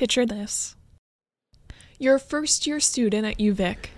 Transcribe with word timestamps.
Picture 0.00 0.24
this. 0.24 0.76
You're 1.98 2.14
a 2.14 2.18
first 2.18 2.66
year 2.66 2.80
student 2.80 3.26
at 3.26 3.36
UVic. 3.36 3.90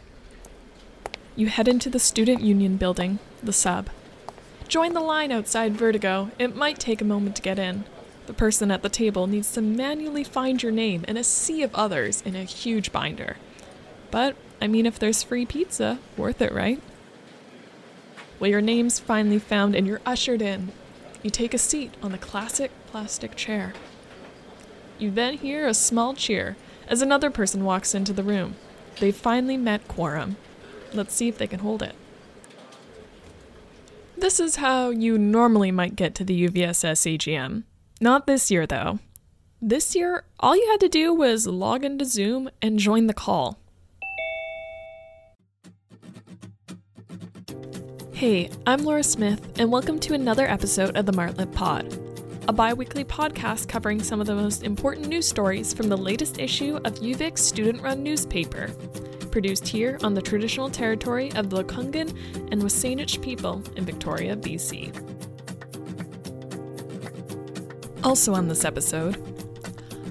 You 1.36 1.46
head 1.46 1.68
into 1.68 1.88
the 1.88 2.00
student 2.00 2.41
union 2.41 2.76
building, 2.76 3.21
the 3.41 3.52
sub. 3.52 3.89
Join 4.67 4.94
the 4.94 5.00
line 5.00 5.30
outside 5.30 5.76
Vertigo. 5.76 6.33
It 6.41 6.57
might 6.57 6.80
take 6.80 7.00
a 7.00 7.04
moment 7.04 7.36
to 7.36 7.42
get 7.42 7.57
in. 7.57 7.84
The 8.27 8.32
person 8.32 8.73
at 8.73 8.82
the 8.82 8.88
table 8.88 9.29
needs 9.29 9.52
to 9.52 9.62
manually 9.62 10.25
find 10.25 10.61
your 10.61 10.73
name 10.73 11.05
in 11.07 11.16
a 11.16 11.23
sea 11.23 11.62
of 11.62 11.73
others 11.73 12.21
in 12.23 12.34
a 12.34 12.43
huge 12.43 12.91
binder. 12.91 13.37
But, 14.11 14.34
I 14.61 14.66
mean, 14.66 14.87
if 14.87 14.98
there's 14.98 15.23
free 15.23 15.46
pizza, 15.46 16.00
worth 16.16 16.43
it, 16.43 16.53
right? 16.53 16.82
Well, 18.41 18.50
your 18.50 18.61
name's 18.61 18.98
finally 18.98 19.39
found 19.39 19.77
and 19.77 19.87
you're 19.87 20.00
ushered 20.05 20.43
in. 20.43 20.73
You 21.23 21.30
take 21.30 21.55
a 21.55 21.59
seat 21.59 21.95
on 22.03 22.11
the 22.11 22.19
classic 22.19 22.73
plastic 22.89 23.37
chair. 23.37 23.73
You 24.98 25.11
then 25.11 25.38
hear 25.38 25.66
a 25.66 25.74
small 25.74 26.14
cheer 26.14 26.56
as 26.88 27.02
another 27.02 27.30
person 27.30 27.64
walks 27.64 27.95
into 27.95 28.12
the 28.12 28.23
room. 28.23 28.56
They've 29.00 29.14
finally 29.14 29.56
met 29.56 29.88
quorum. 29.88 30.37
Let's 30.92 31.14
see 31.14 31.28
if 31.28 31.38
they 31.38 31.46
can 31.46 31.60
hold 31.60 31.83
it. 31.83 31.95
This 34.16 34.38
is 34.38 34.56
how 34.56 34.91
you 34.91 35.19
normally 35.19 35.73
might 35.73 35.97
get 35.97 36.14
to 36.16 36.24
the 36.24 36.48
UVSS 36.48 37.16
AGM. 37.16 37.64
Not 38.00 38.27
this 38.27 38.50
year, 38.50 38.66
though. 38.66 38.98
This 39.60 39.97
year, 39.97 40.24
all 40.38 40.56
you 40.56 40.69
had 40.70 40.80
to 40.80 40.88
do 40.88 41.14
was 41.14 41.47
log 41.47 41.84
into 41.84 42.05
Zoom 42.05 42.50
and 42.61 42.78
join 42.78 43.06
the 43.06 43.14
call. 43.14 43.59
Hey, 48.12 48.50
I'm 48.66 48.84
Laura 48.84 49.02
Smith, 49.02 49.59
and 49.59 49.72
welcome 49.72 49.98
to 50.00 50.14
another 50.14 50.47
episode 50.47 50.97
of 50.97 51.06
the 51.06 51.12
Martlet 51.12 51.52
Pod, 51.52 51.98
a 52.48 52.52
bi 52.52 52.73
weekly 52.73 53.05
podcast 53.05 53.69
covering 53.69 54.02
some 54.02 54.20
of 54.20 54.27
the 54.27 54.34
most 54.34 54.64
important 54.64 55.06
news 55.06 55.27
stories 55.27 55.73
from 55.73 55.88
the 55.88 55.96
latest 55.96 56.41
issue 56.41 56.77
of 56.84 56.95
UVic's 56.96 57.41
student 57.41 57.80
run 57.83 58.03
newspaper 58.03 58.69
produced 59.30 59.67
here 59.67 59.98
on 60.03 60.12
the 60.12 60.20
traditional 60.20 60.69
territory 60.69 61.33
of 61.33 61.50
the 61.50 61.62
Lekwungen 61.62 62.11
and 62.50 62.62
Wasanich 62.62 63.22
people 63.22 63.62
in 63.77 63.84
Victoria, 63.84 64.36
BC. 64.36 64.92
Also 68.05 68.34
on 68.34 68.48
this 68.48 68.64
episode, 68.64 69.17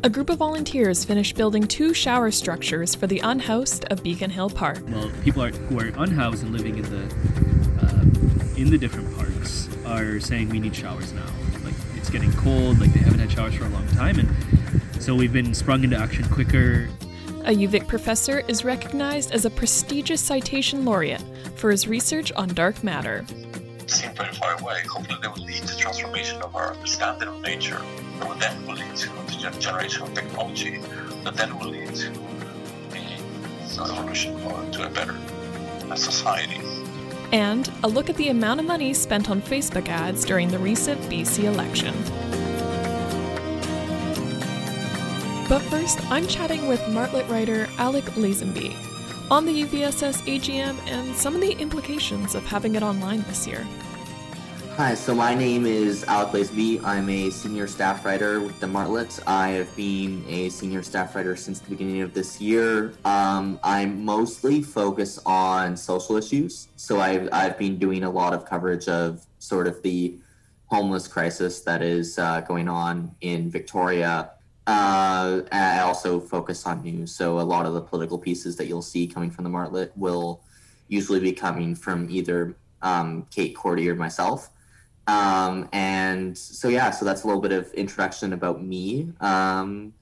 a 0.04 0.10
group 0.10 0.30
of 0.30 0.38
volunteers 0.38 1.06
finished 1.06 1.36
building 1.36 1.68
two 1.68 1.94
shower 1.94 2.32
structures 2.32 2.96
for 2.96 3.06
the 3.08 3.20
unhoused 3.20 3.86
of 3.92 4.02
Beacon 4.02 4.32
Hill 4.32 4.50
Park. 4.50 4.82
Well, 4.88 5.12
people 5.24 5.44
are, 5.44 5.52
who 5.52 5.80
are 5.80 5.92
unhoused 5.98 6.44
and 6.44 6.54
living 6.54 6.78
in 6.78 6.90
the 6.90 7.04
uh, 7.86 8.60
in 8.60 8.70
the 8.72 8.78
different 8.78 9.16
parks 9.16 9.70
are 9.86 10.20
saying 10.20 10.50
we 10.50 10.60
need 10.60 10.76
showers 10.76 11.12
now. 11.14 11.26
Like 12.12 12.24
it's 12.24 12.34
getting 12.34 12.44
cold, 12.44 12.80
like 12.80 12.92
they 12.92 13.00
haven't 13.00 13.20
had 13.20 13.32
showers 13.32 13.56
for 13.56 13.66
a 13.66 13.70
long 13.70 13.88
time, 13.90 14.20
and 14.20 15.02
so 15.02 15.16
we've 15.16 15.32
been 15.32 15.54
sprung 15.54 15.86
into 15.86 15.96
action 15.96 16.28
quicker 16.28 16.90
a 17.46 17.56
UVic 17.56 17.88
professor 17.88 18.42
is 18.48 18.64
recognized 18.64 19.32
as 19.32 19.46
a 19.46 19.50
prestigious 19.50 20.22
citation 20.22 20.86
laureate 20.86 21.24
for 21.56 21.72
his 21.72 21.88
research 21.88 22.32
on 22.34 22.50
dark 22.50 22.84
matter. 22.84 23.26
Seem 23.88 24.12
very 24.12 24.32
far 24.34 24.60
away. 24.62 24.82
Hopefully, 24.88 25.18
they 25.22 25.28
will 25.28 25.44
lead 25.44 25.64
to 25.64 25.78
transformation 25.78 26.42
of 26.42 26.56
our 26.56 26.74
understanding 26.74 27.30
of 27.30 27.42
nature, 27.42 27.82
that 28.20 28.28
will 28.28 28.36
then 28.36 28.66
will 28.68 28.76
lead 28.76 28.96
to 28.96 29.10
the 29.10 29.58
generation 29.60 30.04
of 30.04 30.14
technology, 30.14 30.80
that 31.24 31.34
then 31.36 31.58
will 31.58 31.70
lead 31.70 31.96
to 31.96 32.10
the 32.12 33.84
evolution 33.90 34.36
to 34.72 34.86
a 34.86 34.90
better 34.90 35.18
society. 35.96 36.60
And 37.32 37.72
a 37.84 37.88
look 37.88 38.10
at 38.10 38.18
the 38.18 38.28
amount 38.28 38.60
of 38.60 38.66
money 38.66 38.94
spent 38.94 39.30
on 39.30 39.42
Facebook 39.42 39.88
ads 39.88 40.26
during 40.26 40.50
the 40.50 40.60
recent 40.60 41.00
BC 41.02 41.46
election. 41.46 41.94
But 45.48 45.60
first, 45.64 46.00
I'm 46.12 46.28
chatting 46.28 46.68
with 46.68 46.80
Martlet 46.82 47.28
writer 47.30 47.68
Alec 47.78 48.06
Lazenby 48.16 48.76
on 49.30 49.46
the 49.46 49.64
UVSS 49.64 50.24
AGM 50.24 50.78
and 50.88 51.16
some 51.16 51.36
of 51.36 51.42
the 51.42 51.54
implications 51.54 52.36
of 52.36 52.46
having 52.46 52.76
it 52.76 52.84
online 52.84 53.22
this 53.24 53.48
year. 53.48 53.66
Hi, 54.78 54.94
so 54.96 55.14
my 55.14 55.36
name 55.36 55.66
is 55.66 56.04
Alec 56.06 56.30
Lazenby. 56.30 56.84
I'm 56.84 57.10
a 57.10 57.30
senior 57.30 57.68
staff 57.68 58.06
writer 58.06 58.40
with 58.40 58.60
the 58.60 58.68
Martlet. 58.68 59.22
I 59.28 59.50
have 59.50 59.76
been 59.76 60.24
a 60.28 60.50
senior 60.50 60.82
staff 60.82 61.16
writer 61.16 61.36
since 61.36 61.60
the 61.60 61.70
beginning 61.70 62.02
of 62.02 62.14
this 62.14 62.42
year. 62.42 62.94
Um, 63.06 63.60
I'm 63.64 64.04
mostly 64.04 64.62
focused 64.62 65.20
on 65.26 65.78
social 65.78 66.18
issues. 66.18 66.68
So 66.78 67.00
I've, 67.00 67.30
I've 67.32 67.58
been 67.58 67.78
doing 67.78 68.04
a 68.04 68.10
lot 68.10 68.34
of 68.34 68.46
coverage 68.46 68.88
of 68.88 69.26
sort 69.40 69.68
of 69.68 69.82
the 69.84 70.20
homeless 70.68 71.08
crisis 71.08 71.62
that 71.62 71.82
is 71.82 72.18
uh, 72.18 72.42
going 72.42 72.68
on 72.68 73.14
in 73.22 73.50
Victoria 73.50 74.32
uh, 74.68 75.42
I 75.52 75.80
also 75.80 76.20
focus 76.20 76.66
on 76.66 76.84
news. 76.84 77.14
So 77.14 77.40
a 77.40 77.42
lot 77.42 77.66
of 77.66 77.74
the 77.74 77.82
political 77.82 78.18
pieces 78.18 78.56
that 78.58 78.68
you'll 78.68 78.82
see 78.82 79.08
coming 79.08 79.32
from 79.32 79.44
the 79.44 79.50
Martlet 79.50 79.92
will 79.96 80.42
usually 80.88 81.20
be 81.20 81.32
coming 81.32 81.74
from 81.76 82.10
either 82.10 82.56
um, 82.82 83.28
Kate 83.32 83.56
Cordy 83.56 83.90
or 83.90 83.96
myself. 83.96 84.50
Um, 85.12 85.68
and 85.74 86.38
so, 86.38 86.70
yeah, 86.70 86.92
so 86.92 87.04
that's 87.04 87.24
a 87.24 87.28
little 87.28 87.42
bit 87.42 87.52
of 87.52 87.72
introduction 87.74 88.32
about 88.32 88.64
me. 88.64 89.12
Um, 89.20 89.94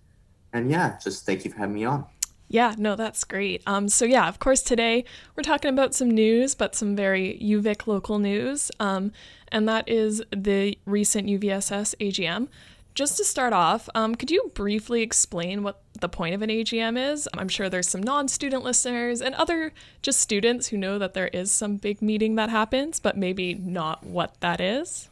and 0.54 0.70
yeah, 0.70 0.98
just 1.04 1.26
thank 1.26 1.46
you 1.46 1.52
for 1.52 1.58
having 1.58 1.76
me 1.76 1.86
on. 1.86 2.06
Yeah, 2.48 2.76
no, 2.78 2.96
that's 2.96 3.24
great. 3.24 3.62
Um, 3.68 3.90
so 3.90 4.06
yeah, 4.06 4.28
of 4.28 4.40
course, 4.40 4.62
today 4.62 5.06
we're 5.36 5.44
talking 5.44 5.70
about 5.70 5.94
some 5.94 6.10
news, 6.10 6.56
but 6.56 6.76
some 6.76 6.96
very 6.96 7.40
UVic 7.42 7.86
local 7.86 8.18
news, 8.18 8.72
um, 8.80 9.12
and 9.52 9.68
that 9.70 9.88
is 9.88 10.24
the 10.36 10.78
recent 10.86 11.28
UVSS 11.28 11.96
AGM. 12.00 12.48
Just 12.96 13.18
to 13.18 13.24
start 13.24 13.54
off, 13.54 13.88
um, 13.96 14.16
could 14.16 14.30
you 14.30 14.52
briefly 14.54 15.02
explain 15.02 15.64
what 15.64 15.82
the 16.00 16.10
point 16.10 16.36
of 16.36 16.42
an 16.42 16.50
AGM 16.50 17.14
is? 17.14 17.30
I'm 17.38 17.48
sure 17.48 17.70
there's 17.70 17.88
some 17.88 18.04
non 18.04 18.28
student 18.28 18.64
listeners 18.64 19.22
and 19.22 19.36
other 19.36 19.72
just 20.02 20.20
students 20.20 20.68
who 20.68 20.78
know 20.78 20.98
that 21.00 21.14
there 21.14 21.30
is 21.30 21.52
some 21.52 21.78
big 21.78 22.02
meeting 22.02 22.36
that 22.36 22.50
happens, 22.50 23.00
but 23.00 23.16
maybe 23.16 23.54
not 23.54 24.06
what 24.06 24.40
that 24.42 24.60
is. 24.60 25.10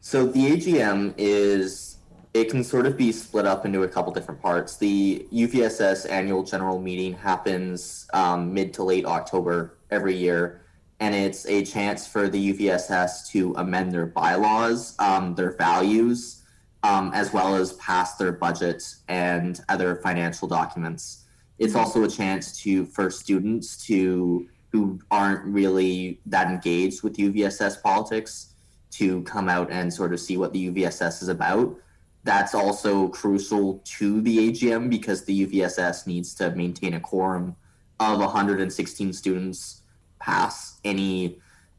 So 0.00 0.26
the 0.26 0.50
AGM 0.50 1.14
is, 1.18 1.98
it 2.32 2.50
can 2.50 2.64
sort 2.64 2.86
of 2.86 2.96
be 2.96 3.12
split 3.12 3.46
up 3.46 3.66
into 3.66 3.82
a 3.82 3.88
couple 3.88 4.12
different 4.12 4.40
parts. 4.40 4.76
The 4.76 5.26
UVSS 5.32 6.10
annual 6.10 6.42
general 6.42 6.80
meeting 6.80 7.14
happens 7.14 8.08
um, 8.14 8.54
mid 8.54 8.72
to 8.74 8.82
late 8.82 9.04
October 9.04 9.78
every 9.90 10.16
year 10.16 10.64
and 11.00 11.14
it's 11.14 11.46
a 11.46 11.64
chance 11.64 12.06
for 12.06 12.28
the 12.28 12.52
UVSS 12.52 13.28
to 13.30 13.54
amend 13.56 13.92
their 13.92 14.06
bylaws, 14.06 14.94
um, 14.98 15.34
their 15.34 15.52
values, 15.52 16.43
um, 16.84 17.10
as 17.14 17.32
well 17.32 17.56
as 17.56 17.72
pass 17.74 18.16
their 18.16 18.30
budget 18.30 18.84
and 19.08 19.60
other 19.70 19.96
financial 19.96 20.46
documents. 20.46 21.24
It's 21.58 21.74
also 21.74 22.04
a 22.04 22.08
chance 22.08 22.60
to 22.60 22.84
for 22.84 23.10
students 23.10 23.78
to 23.86 24.46
who 24.70 25.00
aren't 25.10 25.44
really 25.44 26.20
that 26.26 26.48
engaged 26.48 27.02
with 27.02 27.16
UVSS 27.16 27.82
politics 27.82 28.54
to 28.90 29.22
come 29.22 29.48
out 29.48 29.70
and 29.70 29.92
sort 29.92 30.12
of 30.12 30.20
see 30.20 30.36
what 30.36 30.52
the 30.52 30.70
UVSS 30.70 31.22
is 31.22 31.28
about. 31.28 31.74
That's 32.22 32.54
also 32.54 33.08
crucial 33.08 33.80
to 33.84 34.20
the 34.20 34.50
AGM 34.50 34.90
because 34.90 35.24
the 35.24 35.46
UVSS 35.46 36.06
needs 36.06 36.34
to 36.34 36.50
maintain 36.50 36.94
a 36.94 37.00
quorum 37.00 37.56
of 37.98 38.18
116 38.18 39.12
students 39.14 39.82
pass 40.20 40.80
any 40.84 41.38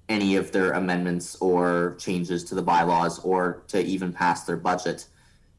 any 0.10 0.36
of 0.36 0.52
their 0.52 0.72
amendments 0.72 1.36
or 1.38 1.96
changes 2.00 2.44
to 2.46 2.56
the 2.56 2.62
bylaws 2.62 3.20
or 3.20 3.64
to 3.68 3.84
even 3.84 4.14
pass 4.14 4.44
their 4.44 4.58
budget. 4.58 5.08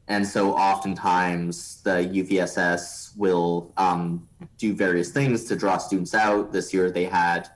And 0.07 0.25
so 0.25 0.53
oftentimes 0.53 1.81
the 1.83 2.09
UVSS 2.13 3.17
will 3.17 3.73
um, 3.75 4.27
do 4.57 4.73
various 4.73 5.11
things 5.11 5.43
to 5.45 5.55
draw 5.55 5.77
students 5.77 6.13
out. 6.13 6.53
This 6.53 6.73
year 6.73 6.89
they 6.89 7.05
had 7.05 7.49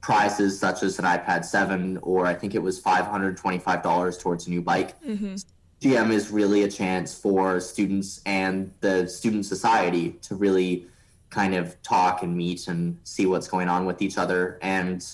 prizes 0.00 0.58
such 0.58 0.82
as 0.82 0.98
an 0.98 1.04
iPad 1.04 1.44
7 1.44 1.98
or 2.02 2.26
I 2.26 2.34
think 2.34 2.54
it 2.54 2.62
was 2.62 2.80
$525 2.80 4.20
towards 4.20 4.46
a 4.46 4.50
new 4.50 4.62
bike. 4.62 5.00
Mm-hmm. 5.02 5.36
GM 5.80 6.10
is 6.10 6.30
really 6.30 6.64
a 6.64 6.70
chance 6.70 7.16
for 7.16 7.60
students 7.60 8.20
and 8.26 8.72
the 8.80 9.06
student 9.06 9.46
society 9.46 10.12
to 10.22 10.34
really 10.34 10.86
kind 11.30 11.54
of 11.54 11.80
talk 11.82 12.22
and 12.22 12.36
meet 12.36 12.66
and 12.66 12.98
see 13.04 13.26
what's 13.26 13.46
going 13.46 13.68
on 13.68 13.84
with 13.84 14.00
each 14.00 14.16
other. 14.16 14.58
And 14.62 15.04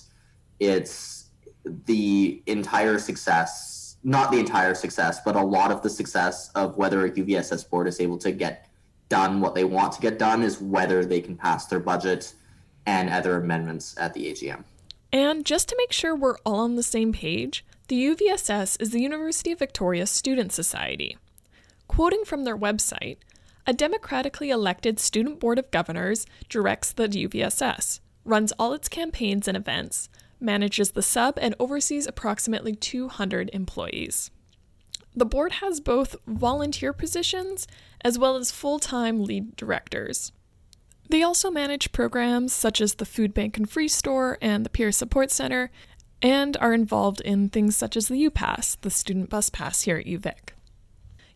it's 0.62 1.26
the 1.64 2.40
entire 2.46 2.98
success, 2.98 3.96
not 4.04 4.30
the 4.30 4.38
entire 4.38 4.74
success, 4.74 5.20
but 5.24 5.34
a 5.34 5.42
lot 5.42 5.72
of 5.72 5.82
the 5.82 5.90
success 5.90 6.50
of 6.54 6.76
whether 6.76 7.04
a 7.04 7.10
UVSS 7.10 7.68
board 7.68 7.88
is 7.88 8.00
able 8.00 8.18
to 8.18 8.30
get 8.30 8.68
done 9.08 9.40
what 9.40 9.54
they 9.54 9.64
want 9.64 9.92
to 9.92 10.00
get 10.00 10.18
done 10.18 10.42
is 10.42 10.60
whether 10.60 11.04
they 11.04 11.20
can 11.20 11.36
pass 11.36 11.66
their 11.66 11.80
budget 11.80 12.32
and 12.86 13.10
other 13.10 13.36
amendments 13.36 13.94
at 13.98 14.14
the 14.14 14.32
AGM. 14.32 14.64
And 15.12 15.44
just 15.44 15.68
to 15.68 15.76
make 15.76 15.92
sure 15.92 16.14
we're 16.16 16.38
all 16.46 16.60
on 16.60 16.76
the 16.76 16.82
same 16.82 17.12
page, 17.12 17.64
the 17.88 18.06
UVSS 18.06 18.80
is 18.80 18.90
the 18.90 19.02
University 19.02 19.52
of 19.52 19.58
Victoria 19.58 20.06
Student 20.06 20.52
Society. 20.52 21.18
Quoting 21.88 22.24
from 22.24 22.44
their 22.44 22.56
website, 22.56 23.18
a 23.66 23.72
democratically 23.72 24.50
elected 24.50 24.98
student 24.98 25.38
board 25.38 25.58
of 25.58 25.70
governors 25.70 26.24
directs 26.48 26.92
the 26.92 27.08
UVSS, 27.08 28.00
runs 28.24 28.52
all 28.58 28.72
its 28.72 28.88
campaigns 28.88 29.46
and 29.46 29.56
events, 29.56 30.08
manages 30.42 30.90
the 30.90 31.02
sub, 31.02 31.38
and 31.40 31.54
oversees 31.58 32.06
approximately 32.06 32.74
200 32.74 33.50
employees. 33.52 34.30
The 35.14 35.26
board 35.26 35.52
has 35.52 35.80
both 35.80 36.16
volunteer 36.26 36.92
positions 36.92 37.66
as 38.02 38.18
well 38.18 38.36
as 38.36 38.50
full 38.50 38.78
time 38.78 39.24
lead 39.24 39.56
directors. 39.56 40.32
They 41.08 41.22
also 41.22 41.50
manage 41.50 41.92
programs 41.92 42.52
such 42.52 42.80
as 42.80 42.94
the 42.94 43.04
Food 43.04 43.34
Bank 43.34 43.58
and 43.58 43.68
Free 43.68 43.88
Store 43.88 44.38
and 44.40 44.64
the 44.64 44.70
Peer 44.70 44.90
Support 44.90 45.30
Center, 45.30 45.70
and 46.22 46.56
are 46.58 46.72
involved 46.72 47.20
in 47.20 47.48
things 47.48 47.76
such 47.76 47.96
as 47.96 48.08
the 48.08 48.30
UPass, 48.30 48.80
the 48.80 48.90
student 48.90 49.28
bus 49.28 49.50
pass 49.50 49.82
here 49.82 49.98
at 49.98 50.06
UVic. 50.06 50.50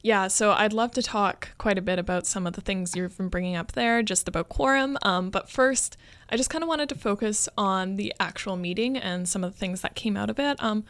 Yeah, 0.06 0.28
so 0.28 0.52
I'd 0.52 0.72
love 0.72 0.92
to 0.92 1.02
talk 1.02 1.48
quite 1.58 1.78
a 1.78 1.82
bit 1.82 1.98
about 1.98 2.28
some 2.28 2.46
of 2.46 2.52
the 2.52 2.60
things 2.60 2.94
you've 2.94 3.18
been 3.18 3.26
bringing 3.26 3.56
up 3.56 3.72
there, 3.72 4.04
just 4.04 4.28
about 4.28 4.48
quorum. 4.48 4.96
Um, 5.02 5.30
but 5.30 5.50
first, 5.50 5.96
I 6.30 6.36
just 6.36 6.48
kind 6.48 6.62
of 6.62 6.68
wanted 6.68 6.88
to 6.90 6.94
focus 6.94 7.48
on 7.58 7.96
the 7.96 8.14
actual 8.20 8.54
meeting 8.54 8.96
and 8.96 9.28
some 9.28 9.42
of 9.42 9.52
the 9.52 9.58
things 9.58 9.80
that 9.80 9.96
came 9.96 10.16
out 10.16 10.30
of 10.30 10.38
it. 10.38 10.62
Um, 10.62 10.84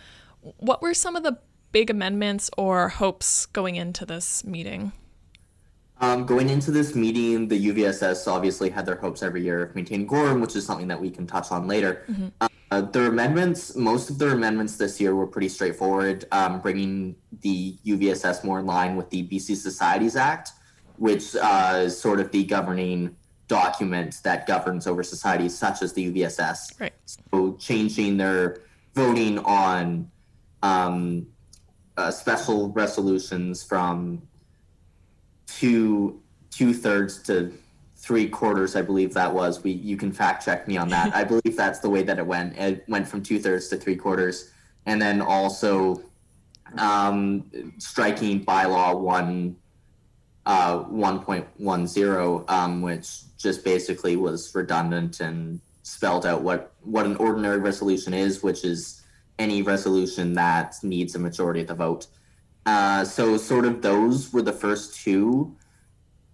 what 0.59 0.83
were 0.83 0.93
some 0.93 1.17
of 1.17 1.23
the 1.23 1.39
big 1.73 1.89
amendments 1.89 2.51
or 2.59 2.91
hopes 2.91 3.47
going 3.47 3.77
into 3.77 4.05
this 4.05 4.45
meeting? 4.45 4.93
Um, 6.01 6.27
going 6.27 6.51
into 6.51 6.71
this 6.71 6.95
meeting, 6.95 7.49
the 7.49 7.69
UVSS 7.69 8.31
obviously 8.31 8.69
had 8.69 8.85
their 8.85 8.97
hopes 8.97 9.23
every 9.23 9.43
year 9.43 9.63
of 9.63 9.75
maintaining 9.75 10.07
quorum, 10.07 10.41
which 10.41 10.55
is 10.55 10.67
something 10.67 10.89
that 10.89 11.01
we 11.01 11.11
can 11.11 11.27
touch 11.27 11.51
on 11.51 11.67
later. 11.67 12.05
Mm-hmm. 12.11 12.47
Uh, 12.71 12.81
their 12.83 13.07
amendments, 13.07 13.75
most 13.77 14.11
of 14.11 14.19
their 14.19 14.33
amendments 14.33 14.77
this 14.77 15.01
year 15.01 15.15
were 15.15 15.27
pretty 15.27 15.49
straightforward, 15.49 16.27
um, 16.33 16.61
bringing 16.61 17.17
the 17.41 17.79
UVSS 17.87 18.45
more 18.45 18.59
in 18.59 18.67
line 18.67 18.97
with 18.97 19.09
the 19.09 19.27
BC 19.27 19.57
Societies 19.57 20.17
Act, 20.17 20.51
which 20.97 21.35
uh, 21.37 21.83
is 21.85 21.99
sort 21.99 22.21
of 22.21 22.31
the 22.31 22.45
governing 22.45 23.17
document 23.49 24.21
that 24.25 24.47
governs 24.47 24.87
over 24.87 25.03
societies 25.03 25.57
such 25.57 25.81
as 25.81 25.93
the 25.95 26.13
UVSS. 26.13 26.79
Right. 26.81 26.93
So 27.33 27.55
changing 27.55 28.17
their 28.19 28.63
voting 28.95 29.39
on 29.39 30.11
um, 30.63 31.27
uh, 31.97 32.11
special 32.11 32.71
resolutions 32.71 33.63
from 33.63 34.23
two 35.59 36.21
two 36.51 36.73
thirds 36.73 37.23
to 37.23 37.53
three 37.97 38.29
quarters, 38.29 38.77
I 38.77 38.83
believe 38.83 39.15
that 39.15 39.33
was. 39.33 39.63
We 39.63 39.73
you 39.73 39.97
can 39.97 40.13
fact 40.13 40.45
check 40.45 40.69
me 40.69 40.77
on 40.77 40.89
that. 40.89 41.15
I 41.21 41.25
believe 41.25 41.57
that's 41.57 41.81
the 41.81 41.91
way 41.91 42.03
that 42.03 42.19
it 42.19 42.27
went. 42.27 42.57
It 42.57 42.85
went 42.89 43.09
from 43.09 43.23
two 43.23 43.39
thirds 43.39 43.69
to 43.69 43.77
three 43.77 43.97
quarters, 43.97 44.51
and 44.85 45.01
then 45.01 45.21
also 45.21 46.03
um, 46.79 47.51
striking 47.79 48.45
bylaw 48.45 49.01
one 49.01 49.57
uh, 50.45 50.79
one 50.81 51.21
point 51.21 51.47
one 51.57 51.87
zero, 51.87 52.45
um, 52.49 52.83
which 52.83 53.37
just 53.39 53.65
basically 53.65 54.17
was 54.17 54.55
redundant 54.55 55.21
and 55.21 55.61
spelled 55.83 56.27
out 56.27 56.43
what 56.43 56.73
what 56.83 57.07
an 57.07 57.17
ordinary 57.17 57.59
resolution 57.59 58.13
is, 58.13 58.43
which 58.43 58.65
is 58.65 59.03
any 59.39 59.63
resolution 59.63 60.33
that 60.35 60.77
needs 60.83 61.15
a 61.15 61.19
majority 61.19 61.61
of 61.61 61.67
the 61.67 61.75
vote. 61.75 62.07
Uh, 62.67 63.05
so 63.05 63.37
sort 63.37 63.65
of 63.65 63.81
those 63.81 64.33
were 64.33 64.43
the 64.43 64.53
first 64.53 65.01
two. 65.01 65.57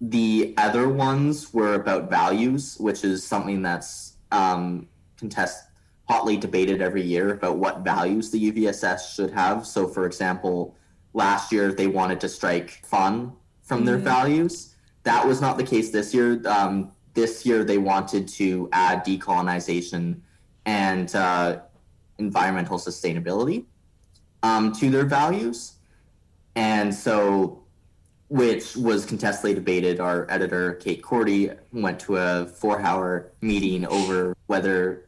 The 0.00 0.54
other 0.56 0.88
ones 0.88 1.52
were 1.52 1.74
about 1.74 2.10
values, 2.10 2.76
which 2.78 3.04
is 3.04 3.24
something 3.24 3.62
that's 3.62 4.16
um, 4.32 4.88
contest 5.18 5.66
hotly 6.08 6.36
debated 6.36 6.82
every 6.82 7.02
year 7.02 7.34
about 7.34 7.58
what 7.58 7.80
values 7.80 8.30
the 8.30 8.50
UVSS 8.50 9.14
should 9.14 9.30
have. 9.30 9.66
So, 9.66 9.86
for 9.86 10.06
example, 10.06 10.74
last 11.12 11.52
year 11.52 11.72
they 11.72 11.86
wanted 11.86 12.18
to 12.20 12.28
strike 12.28 12.84
fun 12.84 13.32
from 13.62 13.78
mm-hmm. 13.78 13.86
their 13.86 13.98
values. 13.98 14.74
That 15.04 15.26
was 15.26 15.40
not 15.40 15.58
the 15.58 15.64
case 15.64 15.90
this 15.90 16.12
year. 16.14 16.42
Um, 16.46 16.92
this 17.14 17.44
year 17.44 17.62
they 17.62 17.78
wanted 17.78 18.26
to 18.28 18.68
add 18.72 19.04
decolonization 19.04 20.20
and 20.64 21.14
uh, 21.14 21.60
environmental 22.18 22.78
sustainability 22.78 23.64
um, 24.42 24.72
to 24.72 24.90
their 24.90 25.04
values 25.04 25.71
and 26.54 26.94
so 26.94 27.62
which 28.28 28.76
was 28.76 29.04
contestedly 29.04 29.52
debated. 29.52 30.00
Our 30.00 30.26
editor 30.30 30.72
Kate 30.74 31.02
Cordy 31.02 31.50
went 31.70 32.00
to 32.00 32.16
a 32.16 32.46
four-hour 32.46 33.30
meeting 33.42 33.86
over 33.86 34.34
whether 34.46 35.06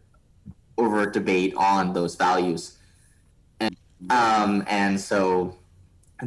over 0.76 1.02
a 1.02 1.12
debate 1.12 1.54
on 1.54 1.94
those 1.94 2.16
values, 2.16 2.76
and, 3.60 3.74
um, 4.10 4.62
and 4.66 5.00
so 5.00 5.56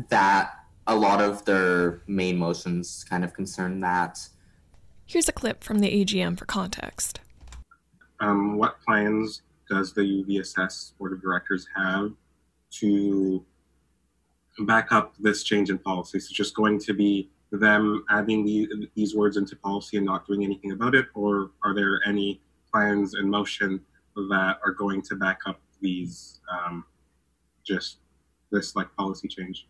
that 0.09 0.53
a 0.87 0.95
lot 0.95 1.21
of 1.21 1.45
their 1.45 2.01
main 2.07 2.37
motions 2.37 3.05
kind 3.07 3.23
of 3.23 3.33
concern 3.33 3.81
that. 3.81 4.17
Here's 5.05 5.29
a 5.29 5.33
clip 5.33 5.63
from 5.63 5.79
the 5.79 6.03
AGM 6.03 6.37
for 6.37 6.45
context. 6.45 7.19
Um, 8.19 8.57
what 8.57 8.81
plans 8.81 9.43
does 9.69 9.93
the 9.93 10.01
UVSS 10.01 10.97
Board 10.97 11.13
of 11.13 11.21
Directors 11.21 11.67
have 11.75 12.11
to 12.71 13.45
back 14.65 14.92
up 14.92 15.13
this 15.19 15.44
change 15.44 15.69
in 15.69 15.77
policy? 15.77 16.18
Is 16.18 16.30
it 16.30 16.33
just 16.33 16.56
going 16.56 16.80
to 16.80 16.94
be 16.94 17.30
them 17.51 18.04
adding 18.09 18.45
the, 18.45 18.89
these 18.95 19.15
words 19.15 19.38
into 19.38 19.56
policy 19.56 19.98
and 19.98 20.06
not 20.06 20.27
doing 20.27 20.44
anything 20.44 20.71
about 20.71 20.95
it, 20.95 21.07
or 21.13 21.51
are 21.63 21.74
there 21.74 22.01
any 22.06 22.42
plans 22.71 23.15
in 23.15 23.30
motion 23.30 23.80
that 24.15 24.57
are 24.65 24.71
going 24.71 25.01
to 25.01 25.15
back 25.15 25.39
up 25.45 25.59
these 25.81 26.39
um, 26.51 26.83
just 27.65 27.98
this 28.51 28.75
like 28.75 28.94
policy 28.95 29.27
change? 29.27 29.68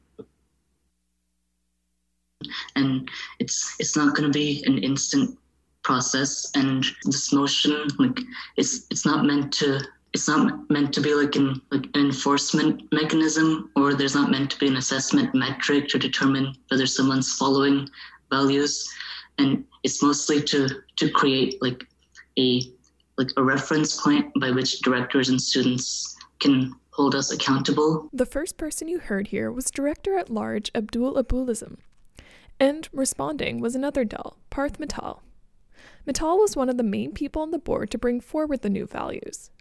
And 2.75 3.09
it's 3.39 3.75
it's 3.79 3.95
not 3.95 4.15
going 4.15 4.31
to 4.31 4.37
be 4.37 4.63
an 4.65 4.77
instant 4.79 5.37
process, 5.83 6.51
and 6.55 6.85
this 7.03 7.33
motion 7.33 7.87
like 7.99 8.19
it's 8.55 8.87
it's 8.89 9.05
not 9.05 9.25
meant 9.25 9.51
to 9.53 9.81
it's 10.13 10.27
not 10.27 10.69
meant 10.69 10.93
to 10.93 11.01
be 11.01 11.13
like 11.13 11.35
an 11.35 11.61
like 11.71 11.85
an 11.93 12.05
enforcement 12.05 12.81
mechanism 12.91 13.69
or 13.75 13.93
there's 13.93 14.15
not 14.15 14.31
meant 14.31 14.49
to 14.51 14.59
be 14.59 14.67
an 14.67 14.77
assessment 14.77 15.33
metric 15.35 15.87
to 15.89 15.99
determine 15.99 16.55
whether 16.69 16.85
someone's 16.85 17.33
following 17.33 17.89
values 18.29 18.89
and 19.37 19.63
it's 19.83 20.01
mostly 20.01 20.41
to 20.41 20.67
to 20.95 21.09
create 21.11 21.61
like 21.61 21.83
a 22.39 22.61
like 23.17 23.29
a 23.37 23.43
reference 23.43 23.99
point 24.01 24.31
by 24.39 24.51
which 24.51 24.79
directors 24.81 25.29
and 25.29 25.41
students 25.41 26.15
can 26.39 26.73
hold 26.91 27.15
us 27.15 27.31
accountable. 27.31 28.09
The 28.13 28.25
first 28.25 28.57
person 28.57 28.87
you 28.87 28.99
heard 28.99 29.27
here 29.27 29.51
was 29.51 29.71
director 29.71 30.17
at 30.17 30.29
large 30.29 30.71
Abdul 30.75 31.15
Abulism. 31.15 31.77
And 32.59 32.89
responding 32.91 33.59
was 33.59 33.75
another 33.75 34.03
Dal, 34.03 34.37
Parth 34.49 34.79
Mittal. 34.79 35.21
Mittal 36.07 36.39
was 36.39 36.55
one 36.55 36.69
of 36.69 36.77
the 36.77 36.83
main 36.83 37.11
people 37.11 37.41
on 37.41 37.51
the 37.51 37.59
board 37.59 37.91
to 37.91 37.97
bring 37.97 38.19
forward 38.19 38.61
the 38.61 38.69
new 38.69 38.87
values. 38.87 39.51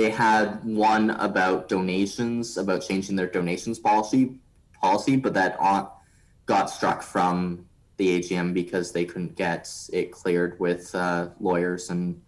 They 0.00 0.08
had 0.08 0.64
one 0.64 1.10
about 1.10 1.68
donations, 1.68 2.56
about 2.56 2.80
changing 2.80 3.16
their 3.16 3.26
donations 3.26 3.78
policy, 3.78 4.34
policy, 4.80 5.16
but 5.16 5.34
that 5.34 5.58
got 6.46 6.70
struck 6.70 7.02
from 7.02 7.66
the 7.98 8.18
AGM 8.18 8.54
because 8.54 8.92
they 8.92 9.04
couldn't 9.04 9.36
get 9.36 9.70
it 9.92 10.10
cleared 10.10 10.58
with 10.58 10.94
uh, 10.94 11.28
lawyers 11.38 11.90
and 11.90 12.22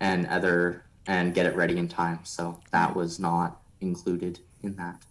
and 0.00 0.26
other 0.28 0.86
and 1.06 1.34
get 1.34 1.44
it 1.44 1.54
ready 1.54 1.76
in 1.76 1.86
time. 1.86 2.20
So 2.22 2.58
that 2.70 2.96
was 2.96 3.20
not 3.20 3.60
included 3.82 4.40
in 4.62 4.76
that. 4.76 5.02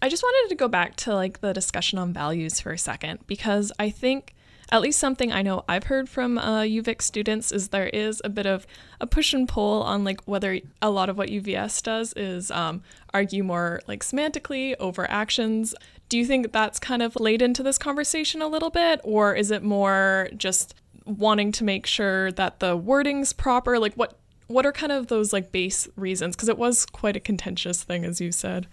I 0.00 0.08
just 0.08 0.22
wanted 0.22 0.50
to 0.50 0.54
go 0.54 0.68
back 0.68 0.94
to 0.98 1.16
like 1.16 1.40
the 1.40 1.52
discussion 1.52 1.98
on 1.98 2.12
values 2.12 2.60
for 2.60 2.70
a 2.70 2.78
second 2.78 3.26
because 3.26 3.72
I 3.76 3.90
think 3.90 4.36
at 4.72 4.80
least 4.80 4.98
something 4.98 5.32
I 5.32 5.42
know 5.42 5.64
I've 5.68 5.84
heard 5.84 6.08
from 6.08 6.38
uh, 6.38 6.60
UVic 6.60 7.02
students 7.02 7.50
is 7.50 7.68
there 7.68 7.88
is 7.88 8.22
a 8.24 8.28
bit 8.28 8.46
of 8.46 8.66
a 9.00 9.06
push 9.06 9.34
and 9.34 9.48
pull 9.48 9.82
on 9.82 10.04
like 10.04 10.22
whether 10.26 10.60
a 10.80 10.90
lot 10.90 11.08
of 11.08 11.18
what 11.18 11.28
UVS 11.28 11.82
does 11.82 12.12
is 12.14 12.50
um, 12.50 12.82
argue 13.12 13.42
more 13.42 13.80
like 13.88 14.04
semantically 14.04 14.74
over 14.78 15.10
actions. 15.10 15.74
Do 16.08 16.18
you 16.18 16.24
think 16.24 16.52
that's 16.52 16.78
kind 16.78 17.02
of 17.02 17.16
laid 17.16 17.42
into 17.42 17.62
this 17.62 17.78
conversation 17.78 18.42
a 18.42 18.48
little 18.48 18.70
bit, 18.70 19.00
or 19.02 19.34
is 19.34 19.50
it 19.50 19.62
more 19.62 20.28
just 20.36 20.74
wanting 21.04 21.50
to 21.52 21.64
make 21.64 21.86
sure 21.86 22.30
that 22.32 22.60
the 22.60 22.76
wording's 22.76 23.32
proper? 23.32 23.78
Like 23.78 23.94
what 23.94 24.18
what 24.46 24.66
are 24.66 24.72
kind 24.72 24.92
of 24.92 25.08
those 25.08 25.32
like 25.32 25.50
base 25.50 25.88
reasons? 25.96 26.36
Because 26.36 26.48
it 26.48 26.58
was 26.58 26.86
quite 26.86 27.16
a 27.16 27.20
contentious 27.20 27.82
thing, 27.82 28.04
as 28.04 28.20
you 28.20 28.30
said. 28.32 28.66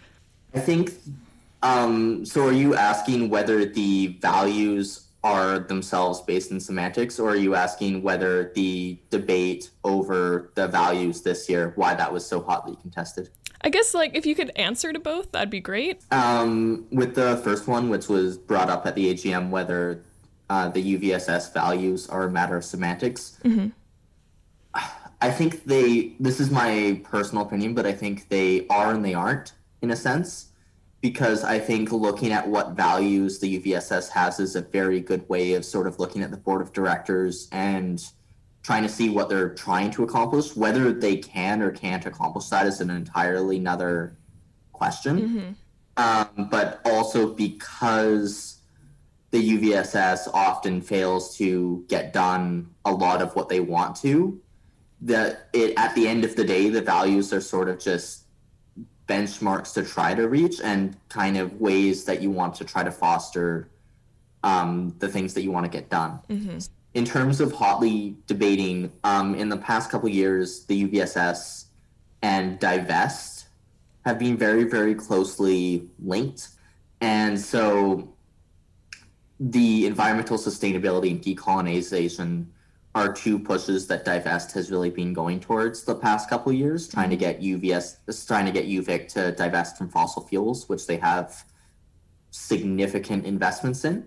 I 0.53 0.59
think. 0.59 0.91
Um, 1.63 2.23
so, 2.23 2.47
are 2.47 2.51
you 2.51 2.75
asking 2.75 3.29
whether 3.29 3.65
the 3.65 4.07
values 4.21 5.06
are 5.23 5.59
themselves 5.59 6.21
based 6.21 6.51
in 6.51 6.59
semantics, 6.59 7.19
or 7.19 7.31
are 7.31 7.35
you 7.35 7.55
asking 7.55 8.01
whether 8.01 8.51
the 8.55 8.97
debate 9.09 9.71
over 9.83 10.51
the 10.55 10.67
values 10.67 11.21
this 11.21 11.49
year, 11.49 11.73
why 11.75 11.95
that 11.95 12.11
was 12.11 12.25
so 12.25 12.39
hotly 12.41 12.75
contested? 12.77 13.29
I 13.61 13.69
guess 13.69 13.93
like 13.93 14.15
if 14.15 14.25
you 14.25 14.35
could 14.35 14.51
answer 14.55 14.93
to 14.93 14.99
both, 14.99 15.31
that'd 15.31 15.49
be 15.49 15.59
great. 15.59 16.01
Um, 16.11 16.85
with 16.91 17.15
the 17.15 17.37
first 17.37 17.67
one, 17.67 17.89
which 17.89 18.07
was 18.07 18.37
brought 18.37 18.69
up 18.69 18.85
at 18.85 18.95
the 18.95 19.13
AGM, 19.13 19.49
whether 19.49 20.03
uh, 20.49 20.69
the 20.69 20.97
UVSS 20.97 21.53
values 21.53 22.07
are 22.07 22.23
a 22.23 22.31
matter 22.31 22.55
of 22.55 22.63
semantics. 22.63 23.39
Mm-hmm. 23.43 23.69
I 25.19 25.31
think 25.31 25.65
they. 25.65 26.13
This 26.19 26.39
is 26.39 26.51
my 26.51 27.01
personal 27.03 27.43
opinion, 27.43 27.73
but 27.73 27.87
I 27.87 27.91
think 27.91 28.29
they 28.29 28.67
are 28.67 28.93
and 28.93 29.03
they 29.03 29.15
aren't 29.15 29.53
in 29.81 29.89
a 29.89 29.95
sense 29.95 30.49
because 31.01 31.43
I 31.43 31.59
think 31.59 31.91
looking 31.91 32.31
at 32.31 32.47
what 32.47 32.71
values 32.71 33.39
the 33.39 33.59
UVSS 33.59 34.09
has 34.09 34.39
is 34.39 34.55
a 34.55 34.61
very 34.61 34.99
good 34.99 35.27
way 35.29 35.53
of 35.53 35.63
sort 35.63 35.87
of 35.87 35.99
looking 35.99 36.23
at 36.23 36.31
the 36.31 36.37
board 36.37 36.61
of 36.61 36.73
directors 36.73 37.47
and 37.51 38.03
trying 38.63 38.83
to 38.83 38.89
see 38.89 39.09
what 39.09 39.29
they're 39.29 39.53
trying 39.53 39.91
to 39.91 40.03
accomplish. 40.03 40.55
Whether 40.55 40.91
they 40.91 41.17
can 41.17 41.61
or 41.61 41.71
can't 41.71 42.05
accomplish 42.05 42.47
that 42.47 42.65
is 42.65 42.81
an 42.81 42.89
entirely 42.89 43.57
another 43.57 44.17
question. 44.73 45.55
Mm-hmm. 45.97 46.37
um, 46.37 46.49
but 46.49 46.81
also 46.85 47.33
because 47.33 48.57
the 49.31 49.57
UVSS 49.57 50.29
often 50.33 50.81
fails 50.81 51.37
to 51.37 51.85
get 51.89 52.13
done 52.13 52.69
a 52.85 52.91
lot 52.91 53.21
of 53.21 53.35
what 53.35 53.49
they 53.49 53.59
want 53.59 53.95
to. 53.97 54.39
That 55.01 55.49
it 55.53 55.73
at 55.77 55.93
the 55.93 56.07
end 56.07 56.23
of 56.23 56.35
the 56.35 56.43
day, 56.43 56.69
the 56.69 56.81
values 56.81 57.31
are 57.31 57.41
sort 57.41 57.69
of 57.69 57.79
just 57.79 58.23
benchmarks 59.07 59.73
to 59.73 59.83
try 59.83 60.13
to 60.13 60.27
reach 60.27 60.59
and 60.61 60.95
kind 61.09 61.37
of 61.37 61.59
ways 61.59 62.03
that 62.05 62.21
you 62.21 62.29
want 62.29 62.55
to 62.55 62.65
try 62.65 62.83
to 62.83 62.91
foster 62.91 63.69
um, 64.43 64.93
the 64.99 65.07
things 65.07 65.33
that 65.33 65.41
you 65.41 65.51
want 65.51 65.65
to 65.65 65.71
get 65.71 65.89
done. 65.89 66.19
In 66.93 67.05
terms 67.05 67.41
of 67.41 67.51
hotly 67.51 68.15
debating, 68.27 68.91
um, 69.03 69.35
in 69.35 69.49
the 69.49 69.57
past 69.57 69.89
couple 69.89 70.09
years, 70.09 70.65
the 70.65 70.87
UVSS 70.87 71.65
and 72.21 72.59
divest 72.59 73.47
have 74.05 74.17
been 74.19 74.37
very, 74.37 74.63
very 74.63 74.95
closely 74.95 75.89
linked. 75.99 76.49
And 77.01 77.39
so 77.39 78.13
the 79.39 79.85
environmental 79.85 80.37
sustainability 80.37 81.11
and 81.11 81.21
decolonization 81.21 82.47
are 82.97 83.13
two 83.13 83.37
pushes 83.37 83.87
that 83.87 84.03
divest 84.03 84.51
has 84.53 84.71
really 84.71 84.89
been 84.89 85.13
going 85.13 85.39
towards 85.39 85.83
the 85.83 85.95
past 85.95 86.29
couple 86.29 86.51
of 86.51 86.57
years, 86.57 86.87
trying 86.87 87.09
to 87.09 87.15
get 87.15 87.39
UVS, 87.41 88.27
trying 88.27 88.45
to 88.45 88.51
get 88.51 88.65
UVic 88.65 89.07
to 89.09 89.31
divest 89.33 89.77
from 89.77 89.89
fossil 89.89 90.23
fuels, 90.23 90.67
which 90.67 90.87
they 90.87 90.97
have 90.97 91.45
significant 92.31 93.25
investments 93.25 93.85
in, 93.85 94.05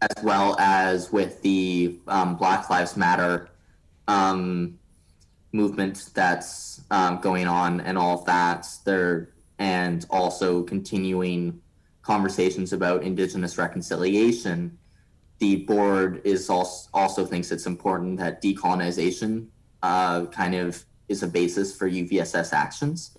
as 0.00 0.24
well 0.24 0.56
as 0.58 1.12
with 1.12 1.42
the 1.42 1.98
um, 2.08 2.36
Black 2.36 2.70
Lives 2.70 2.96
Matter 2.96 3.50
um, 4.08 4.78
movement 5.52 6.10
that's 6.14 6.82
um, 6.90 7.20
going 7.20 7.46
on 7.46 7.80
and 7.82 7.98
all 7.98 8.18
of 8.18 8.24
that. 8.24 8.66
There 8.84 9.28
and 9.58 10.04
also 10.10 10.62
continuing 10.62 11.60
conversations 12.02 12.72
about 12.72 13.02
Indigenous 13.04 13.58
reconciliation. 13.58 14.76
The 15.42 15.56
board 15.56 16.20
is 16.22 16.48
also 16.48 16.88
also 16.94 17.26
thinks 17.26 17.50
it's 17.50 17.66
important 17.66 18.16
that 18.18 18.40
decolonization 18.40 19.48
uh, 19.82 20.26
kind 20.26 20.54
of 20.54 20.84
is 21.08 21.24
a 21.24 21.26
basis 21.26 21.76
for 21.76 21.90
UVSS 21.90 22.52
actions. 22.52 23.10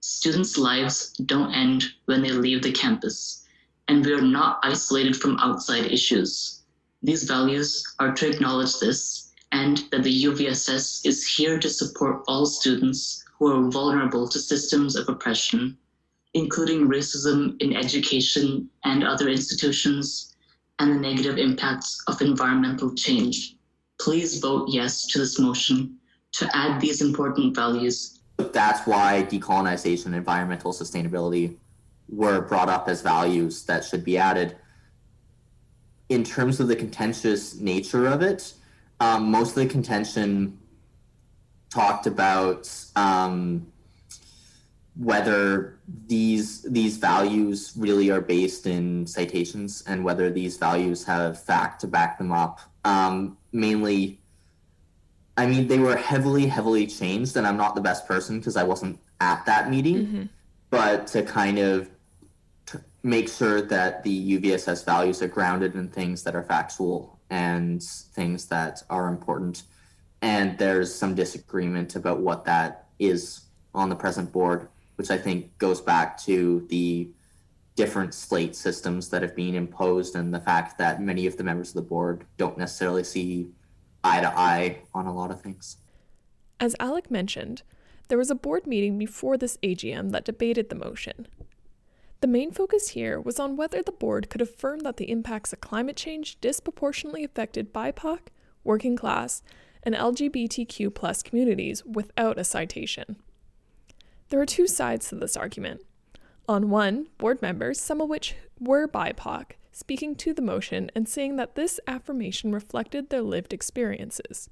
Students' 0.00 0.56
lives 0.56 1.12
don't 1.26 1.52
end 1.52 1.84
when 2.06 2.22
they 2.22 2.30
leave 2.30 2.62
the 2.62 2.72
campus, 2.72 3.46
and 3.86 4.02
we 4.02 4.14
are 4.14 4.22
not 4.22 4.60
isolated 4.62 5.14
from 5.14 5.36
outside 5.40 5.92
issues. 5.92 6.62
These 7.02 7.24
values 7.24 7.84
are 7.98 8.14
to 8.14 8.30
acknowledge 8.30 8.78
this 8.80 9.30
and 9.52 9.76
that 9.90 10.04
the 10.04 10.24
UVSS 10.24 11.04
is 11.04 11.28
here 11.28 11.58
to 11.58 11.68
support 11.68 12.22
all 12.28 12.46
students 12.46 13.22
who 13.38 13.52
are 13.52 13.70
vulnerable 13.70 14.26
to 14.26 14.38
systems 14.38 14.96
of 14.96 15.06
oppression, 15.06 15.76
including 16.32 16.88
racism 16.88 17.60
in 17.60 17.76
education 17.76 18.70
and 18.84 19.04
other 19.04 19.28
institutions, 19.28 20.31
and 20.82 20.92
the 20.92 20.98
negative 20.98 21.38
impacts 21.38 22.02
of 22.08 22.20
environmental 22.20 22.92
change. 22.94 23.54
Please 24.00 24.40
vote 24.40 24.68
yes 24.68 25.06
to 25.06 25.18
this 25.20 25.38
motion 25.38 25.96
to 26.32 26.50
add 26.56 26.80
these 26.80 27.00
important 27.00 27.54
values 27.54 28.18
That's 28.36 28.84
why 28.86 29.26
decolonization 29.30 30.06
and 30.06 30.14
environmental 30.16 30.72
sustainability 30.72 31.56
were 32.08 32.40
brought 32.40 32.68
up 32.68 32.88
as 32.88 33.00
values 33.00 33.64
that 33.66 33.84
should 33.84 34.04
be 34.04 34.18
added. 34.18 34.56
In 36.08 36.24
terms 36.24 36.58
of 36.58 36.66
the 36.66 36.74
contentious 36.74 37.60
nature 37.60 38.06
of 38.06 38.22
it, 38.22 38.54
um, 38.98 39.30
most 39.30 39.50
of 39.50 39.62
the 39.62 39.66
contention 39.66 40.58
talked 41.70 42.06
about 42.06 42.68
um, 42.96 43.66
whether 44.96 45.78
these 46.06 46.62
these 46.62 46.98
values 46.98 47.72
really 47.76 48.10
are 48.10 48.20
based 48.20 48.66
in 48.66 49.06
citations 49.06 49.82
and 49.86 50.04
whether 50.04 50.30
these 50.30 50.58
values 50.58 51.04
have 51.04 51.42
fact 51.42 51.80
to 51.80 51.86
back 51.86 52.18
them 52.18 52.30
up. 52.30 52.60
Um, 52.84 53.38
mainly, 53.52 54.20
I 55.36 55.46
mean, 55.46 55.66
they 55.66 55.78
were 55.78 55.96
heavily, 55.96 56.46
heavily 56.46 56.86
changed, 56.86 57.36
and 57.36 57.46
I'm 57.46 57.56
not 57.56 57.74
the 57.74 57.80
best 57.80 58.06
person 58.06 58.38
because 58.38 58.56
I 58.56 58.64
wasn't 58.64 58.98
at 59.20 59.46
that 59.46 59.70
meeting. 59.70 60.06
But 60.70 61.06
to 61.08 61.22
kind 61.22 61.58
of 61.58 61.88
t- 62.66 62.78
make 63.02 63.28
sure 63.28 63.62
that 63.62 64.02
the 64.02 64.38
UVSS 64.38 64.84
values 64.84 65.22
are 65.22 65.28
grounded 65.28 65.74
in 65.74 65.88
things 65.88 66.22
that 66.24 66.34
are 66.34 66.42
factual 66.42 67.18
and 67.30 67.82
things 67.82 68.46
that 68.46 68.82
are 68.90 69.08
important. 69.08 69.62
And 70.20 70.56
there's 70.58 70.94
some 70.94 71.14
disagreement 71.14 71.96
about 71.96 72.20
what 72.20 72.44
that 72.44 72.88
is 72.98 73.42
on 73.74 73.88
the 73.88 73.96
present 73.96 74.32
board, 74.32 74.68
which 75.02 75.10
I 75.10 75.18
think 75.18 75.58
goes 75.58 75.80
back 75.80 76.16
to 76.26 76.64
the 76.68 77.10
different 77.74 78.14
slate 78.14 78.54
systems 78.54 79.08
that 79.08 79.20
have 79.20 79.34
been 79.34 79.56
imposed 79.56 80.14
and 80.14 80.32
the 80.32 80.38
fact 80.38 80.78
that 80.78 81.02
many 81.02 81.26
of 81.26 81.36
the 81.36 81.42
members 81.42 81.70
of 81.70 81.74
the 81.74 81.82
board 81.82 82.24
don't 82.36 82.56
necessarily 82.56 83.02
see 83.02 83.48
eye 84.04 84.20
to 84.20 84.28
eye 84.38 84.78
on 84.94 85.06
a 85.06 85.12
lot 85.12 85.32
of 85.32 85.40
things. 85.40 85.78
As 86.60 86.76
Alec 86.78 87.10
mentioned, 87.10 87.64
there 88.06 88.18
was 88.18 88.30
a 88.30 88.36
board 88.36 88.64
meeting 88.64 88.96
before 88.96 89.36
this 89.36 89.56
AGM 89.64 90.12
that 90.12 90.24
debated 90.24 90.68
the 90.68 90.76
motion. 90.76 91.26
The 92.20 92.28
main 92.28 92.52
focus 92.52 92.90
here 92.90 93.20
was 93.20 93.40
on 93.40 93.56
whether 93.56 93.82
the 93.82 93.90
board 93.90 94.30
could 94.30 94.40
affirm 94.40 94.80
that 94.80 94.98
the 94.98 95.10
impacts 95.10 95.52
of 95.52 95.60
climate 95.60 95.96
change 95.96 96.40
disproportionately 96.40 97.24
affected 97.24 97.74
BIPOC, 97.74 98.20
working 98.62 98.94
class, 98.94 99.42
and 99.82 99.96
LGBTQ 99.96 101.24
communities 101.24 101.84
without 101.84 102.38
a 102.38 102.44
citation. 102.44 103.16
There 104.32 104.40
are 104.40 104.46
two 104.46 104.66
sides 104.66 105.10
to 105.10 105.14
this 105.16 105.36
argument. 105.36 105.82
On 106.48 106.70
one, 106.70 107.08
board 107.18 107.42
members, 107.42 107.78
some 107.78 108.00
of 108.00 108.08
which 108.08 108.34
were 108.58 108.88
BIPOC, 108.88 109.50
speaking 109.72 110.14
to 110.14 110.32
the 110.32 110.40
motion 110.40 110.90
and 110.94 111.06
saying 111.06 111.36
that 111.36 111.54
this 111.54 111.78
affirmation 111.86 112.50
reflected 112.50 113.10
their 113.10 113.20
lived 113.20 113.52
experiences. 113.52 114.48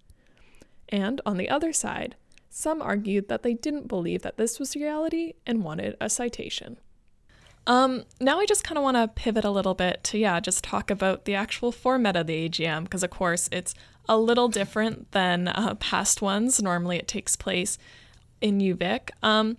And 0.90 1.22
on 1.24 1.38
the 1.38 1.48
other 1.48 1.72
side, 1.72 2.16
some 2.50 2.82
argued 2.82 3.28
that 3.30 3.42
they 3.42 3.54
didn't 3.54 3.88
believe 3.88 4.20
that 4.20 4.36
this 4.36 4.58
was 4.58 4.76
reality 4.76 5.32
and 5.46 5.64
wanted 5.64 5.96
a 5.98 6.10
citation. 6.10 6.76
Um, 7.66 8.04
now 8.20 8.38
I 8.38 8.44
just 8.44 8.64
kind 8.64 8.76
of 8.76 8.84
want 8.84 8.98
to 8.98 9.08
pivot 9.08 9.46
a 9.46 9.50
little 9.50 9.74
bit 9.74 10.04
to, 10.04 10.18
yeah, 10.18 10.40
just 10.40 10.62
talk 10.62 10.90
about 10.90 11.24
the 11.24 11.34
actual 11.34 11.72
format 11.72 12.16
of 12.16 12.26
the 12.26 12.50
AGM, 12.50 12.84
because 12.84 13.02
of 13.02 13.08
course 13.08 13.48
it's 13.50 13.74
a 14.06 14.18
little 14.18 14.48
different 14.48 15.12
than 15.12 15.48
uh, 15.48 15.74
past 15.76 16.20
ones. 16.20 16.62
Normally 16.62 16.98
it 16.98 17.08
takes 17.08 17.34
place 17.34 17.78
in 18.40 18.58
UVic. 18.58 19.10
Um, 19.22 19.56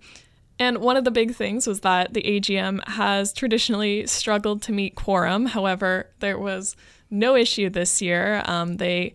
and 0.58 0.78
one 0.78 0.96
of 0.96 1.04
the 1.04 1.10
big 1.10 1.34
things 1.34 1.66
was 1.66 1.80
that 1.80 2.14
the 2.14 2.22
AGM 2.22 2.86
has 2.90 3.32
traditionally 3.32 4.06
struggled 4.06 4.62
to 4.62 4.72
meet 4.72 4.94
quorum. 4.94 5.46
However, 5.46 6.10
there 6.20 6.38
was 6.38 6.76
no 7.10 7.34
issue 7.34 7.68
this 7.68 8.00
year. 8.00 8.42
Um, 8.44 8.76
they 8.76 9.14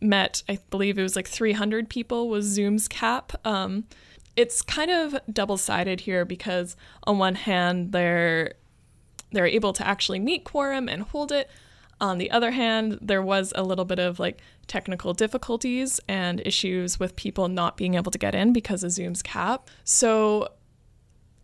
met, 0.00 0.42
I 0.48 0.58
believe 0.70 0.98
it 0.98 1.02
was 1.02 1.16
like 1.16 1.26
300 1.26 1.88
people 1.88 2.28
was 2.28 2.44
Zoom's 2.44 2.86
cap. 2.86 3.32
Um, 3.44 3.84
it's 4.36 4.62
kind 4.62 4.90
of 4.90 5.16
double 5.32 5.56
sided 5.56 6.00
here 6.00 6.24
because 6.24 6.76
on 7.04 7.18
one 7.18 7.36
hand 7.36 7.92
they're 7.92 8.54
they're 9.32 9.46
able 9.46 9.72
to 9.72 9.86
actually 9.86 10.20
meet 10.20 10.44
quorum 10.44 10.88
and 10.88 11.02
hold 11.02 11.32
it. 11.32 11.50
On 12.04 12.18
the 12.18 12.30
other 12.30 12.50
hand, 12.50 12.98
there 13.00 13.22
was 13.22 13.50
a 13.56 13.62
little 13.62 13.86
bit 13.86 13.98
of 13.98 14.18
like 14.18 14.42
technical 14.66 15.14
difficulties 15.14 16.00
and 16.06 16.38
issues 16.44 17.00
with 17.00 17.16
people 17.16 17.48
not 17.48 17.78
being 17.78 17.94
able 17.94 18.12
to 18.12 18.18
get 18.18 18.34
in 18.34 18.52
because 18.52 18.84
of 18.84 18.90
Zoom's 18.90 19.22
cap. 19.22 19.70
So 19.84 20.50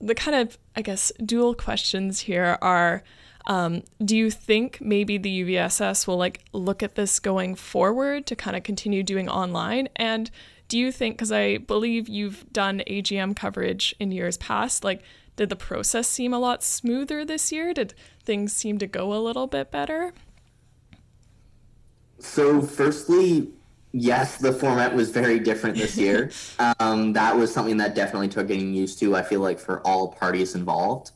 the 0.00 0.14
kind 0.14 0.36
of 0.36 0.58
I 0.76 0.82
guess 0.82 1.12
dual 1.24 1.54
questions 1.54 2.20
here 2.20 2.58
are 2.60 3.02
um, 3.46 3.84
do 4.04 4.14
you 4.14 4.30
think 4.30 4.82
maybe 4.82 5.16
the 5.16 5.44
UVSS 5.44 6.06
will 6.06 6.18
like 6.18 6.44
look 6.52 6.82
at 6.82 6.94
this 6.94 7.18
going 7.20 7.54
forward 7.54 8.26
to 8.26 8.36
kind 8.36 8.54
of 8.54 8.62
continue 8.62 9.02
doing 9.02 9.30
online? 9.30 9.88
And 9.96 10.30
do 10.68 10.78
you 10.78 10.92
think, 10.92 11.16
because 11.16 11.32
I 11.32 11.56
believe 11.56 12.06
you've 12.06 12.44
done 12.52 12.82
AGM 12.86 13.34
coverage 13.34 13.94
in 13.98 14.12
years 14.12 14.36
past, 14.36 14.84
like 14.84 15.02
did 15.36 15.48
the 15.48 15.56
process 15.56 16.06
seem 16.06 16.34
a 16.34 16.38
lot 16.38 16.62
smoother 16.62 17.24
this 17.24 17.50
year? 17.50 17.72
Did 17.72 17.94
things 18.22 18.52
seem 18.52 18.76
to 18.76 18.86
go 18.86 19.14
a 19.14 19.24
little 19.24 19.46
bit 19.46 19.70
better? 19.70 20.12
So, 22.22 22.62
firstly, 22.62 23.50
yes, 23.92 24.36
the 24.36 24.52
format 24.52 24.94
was 24.94 25.10
very 25.10 25.38
different 25.38 25.76
this 25.76 25.96
year. 25.96 26.30
um, 26.80 27.12
that 27.14 27.36
was 27.36 27.52
something 27.52 27.76
that 27.78 27.94
definitely 27.94 28.28
took 28.28 28.48
getting 28.48 28.74
used 28.74 28.98
to. 29.00 29.16
I 29.16 29.22
feel 29.22 29.40
like 29.40 29.58
for 29.58 29.80
all 29.86 30.08
parties 30.08 30.54
involved, 30.54 31.12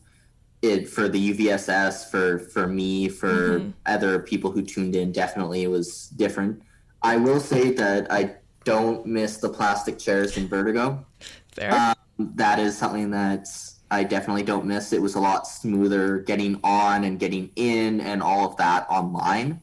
it 0.62 0.88
for 0.88 1.08
the 1.08 1.34
UVSS, 1.34 2.10
for 2.10 2.38
for 2.38 2.66
me, 2.66 3.08
for 3.08 3.62
other 3.86 4.18
people 4.18 4.50
who 4.50 4.62
tuned 4.62 4.96
in, 4.96 5.12
definitely 5.12 5.62
it 5.62 5.68
was 5.68 6.08
different. 6.08 6.62
I 7.02 7.18
will 7.18 7.40
say 7.40 7.70
that 7.72 8.10
I 8.10 8.36
don't 8.64 9.06
miss 9.06 9.36
the 9.36 9.48
plastic 9.48 9.98
chairs 9.98 10.36
in 10.36 10.48
Vertigo. 10.48 11.04
Fair. 11.52 11.72
Um, 11.72 11.94
that 12.36 12.58
is 12.58 12.76
something 12.76 13.10
that 13.10 13.46
I 13.90 14.04
definitely 14.04 14.42
don't 14.42 14.64
miss. 14.64 14.92
It 14.92 15.02
was 15.02 15.14
a 15.14 15.20
lot 15.20 15.46
smoother 15.46 16.18
getting 16.18 16.58
on 16.64 17.04
and 17.04 17.18
getting 17.18 17.50
in 17.56 18.00
and 18.00 18.22
all 18.22 18.48
of 18.48 18.56
that 18.56 18.86
online. 18.88 19.60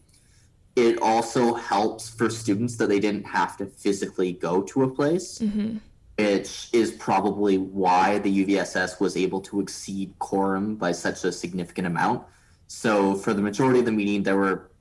It 0.82 1.00
also 1.02 1.54
helps 1.54 2.10
for 2.10 2.30
students 2.30 2.76
that 2.78 2.90
they 2.90 3.00
didn't 3.00 3.26
have 3.26 3.56
to 3.58 3.66
physically 3.68 4.34
go 4.34 4.64
to 4.64 4.84
a 4.84 4.90
place. 4.90 5.40
which 6.18 6.70
is 6.74 6.92
probably 6.92 7.58
why 7.58 8.20
the 8.20 8.46
UVSS 8.46 9.00
was 9.00 9.18
able 9.18 9.42
to 9.42 9.60
exceed 9.60 10.14
quorum 10.20 10.76
by 10.76 10.92
such 10.92 11.24
a 11.24 11.32
significant 11.32 11.88
amount. 11.88 12.24
So 12.68 13.16
for 13.16 13.34
the 13.34 13.42
majority 13.42 13.80
of 13.80 13.86
the 13.86 13.92
meeting, 13.92 14.24
there 14.24 14.38
were 14.38 14.72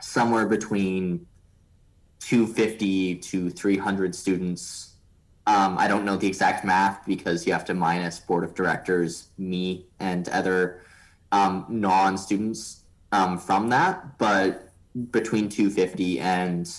somewhere 0.00 0.46
between 0.46 1.26
250 2.20 3.16
to 3.16 3.50
300 3.50 4.14
students. 4.14 4.94
Um, 5.46 5.76
I 5.78 5.88
don't 5.88 6.04
know 6.04 6.16
the 6.16 6.26
exact 6.26 6.64
math 6.64 7.06
because 7.06 7.46
you 7.46 7.52
have 7.52 7.64
to 7.66 7.74
minus 7.74 8.20
board 8.20 8.44
of 8.44 8.54
directors, 8.54 9.28
me, 9.38 9.86
and 9.98 10.28
other 10.28 10.82
um, 11.30 11.64
non-students 11.68 12.82
um, 13.12 13.38
from 13.38 13.70
that. 13.70 14.18
But 14.18 14.71
between 15.10 15.48
250 15.48 16.20
and 16.20 16.70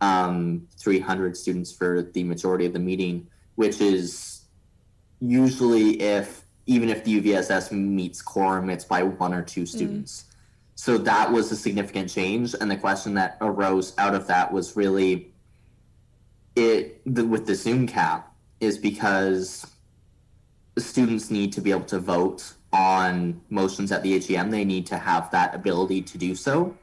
um, 0.00 0.68
300 0.78 1.36
students 1.36 1.72
for 1.72 2.02
the 2.02 2.22
majority 2.24 2.66
of 2.66 2.72
the 2.72 2.78
meeting, 2.78 3.26
which 3.56 3.80
is 3.80 4.42
usually 5.20 6.00
if 6.00 6.44
even 6.66 6.90
if 6.90 7.02
the 7.02 7.20
UVSS 7.20 7.72
meets 7.72 8.20
quorum, 8.20 8.68
it's 8.68 8.84
by 8.84 9.02
one 9.02 9.32
or 9.32 9.42
two 9.42 9.64
students. 9.64 10.26
So 10.74 10.98
that 10.98 11.32
was 11.32 11.50
a 11.50 11.56
significant 11.56 12.10
change, 12.10 12.54
and 12.60 12.70
the 12.70 12.76
question 12.76 13.14
that 13.14 13.38
arose 13.40 13.94
out 13.98 14.14
of 14.14 14.26
that 14.26 14.52
was 14.52 14.76
really 14.76 15.32
it 16.54 17.00
the, 17.06 17.24
with 17.24 17.46
the 17.46 17.54
Zoom 17.54 17.86
cap 17.86 18.32
is 18.60 18.78
because 18.78 19.66
students 20.76 21.30
need 21.30 21.52
to 21.54 21.60
be 21.60 21.70
able 21.70 21.86
to 21.86 21.98
vote 21.98 22.52
on 22.72 23.40
motions 23.48 23.90
at 23.90 24.02
the 24.02 24.18
AGM. 24.18 24.50
They 24.50 24.64
need 24.64 24.86
to 24.86 24.98
have 24.98 25.30
that 25.30 25.54
ability 25.54 26.02
to 26.02 26.18
do 26.18 26.34
so 26.34 26.76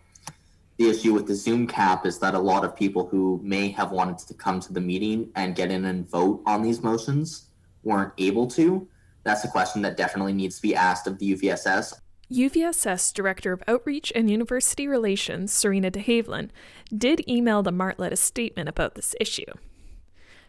the 0.78 0.90
issue 0.90 1.14
with 1.14 1.28
the 1.28 1.36
Zoom 1.36 1.68
cap 1.68 2.06
is 2.06 2.20
that 2.20 2.34
a 2.34 2.40
lot 2.40 2.66
of 2.66 2.76
people 2.76 3.08
who 3.08 3.40
may 3.44 3.70
have 3.70 3.92
wanted 3.92 4.18
to 4.20 4.34
come 4.34 4.60
to 4.60 4.74
the 4.74 4.82
meeting 4.82 5.30
and 5.36 5.56
get 5.56 5.72
in 5.72 5.86
and 5.86 6.10
vote 6.10 6.42
on 6.46 6.62
these 6.62 6.84
motions 6.84 7.50
weren't 7.84 8.12
able 8.18 8.48
to. 8.48 8.88
That's 9.24 9.44
a 9.44 9.48
question 9.48 9.82
that 9.84 9.98
definitely 9.98 10.34
needs 10.34 10.58
to 10.58 10.62
be 10.62 10.76
asked 10.76 11.08
of 11.08 11.18
the 11.18 11.36
UVSS. 11.36 11.94
UVSS 12.32 13.14
Director 13.14 13.54
of 13.54 13.64
Outreach 13.68 14.12
and 14.16 14.30
University 14.30 14.88
Relations, 14.88 15.54
Serena 15.54 15.92
de 15.92 16.02
Havilland, 16.02 16.50
did 16.96 17.28
email 17.30 17.64
the 17.64 17.72
Martlet 17.72 18.12
a 18.12 18.16
statement 18.16 18.68
about 18.68 18.96
this 18.96 19.16
issue. 19.22 19.46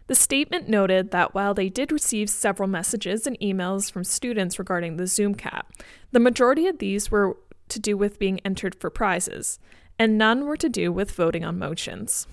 The 0.08 0.14
statement 0.14 0.68
noted 0.68 1.10
that 1.10 1.34
while 1.34 1.52
they 1.52 1.68
did 1.68 1.92
receive 1.92 2.30
several 2.30 2.68
messages 2.68 3.26
and 3.26 3.38
emails 3.40 3.90
from 3.90 4.04
students 4.04 4.58
regarding 4.58 4.96
the 4.96 5.06
Zoom 5.06 5.34
cap, 5.34 5.72
the 6.12 6.20
majority 6.20 6.66
of 6.66 6.78
these 6.78 7.10
were 7.10 7.36
to 7.68 7.80
do 7.80 7.96
with 7.96 8.18
being 8.18 8.40
entered 8.44 8.74
for 8.74 8.88
prizes, 8.88 9.58
and 9.98 10.18
none 10.18 10.44
were 10.44 10.56
to 10.56 10.68
do 10.68 10.92
with 10.92 11.10
voting 11.12 11.44
on 11.44 11.58
motions. 11.58 12.26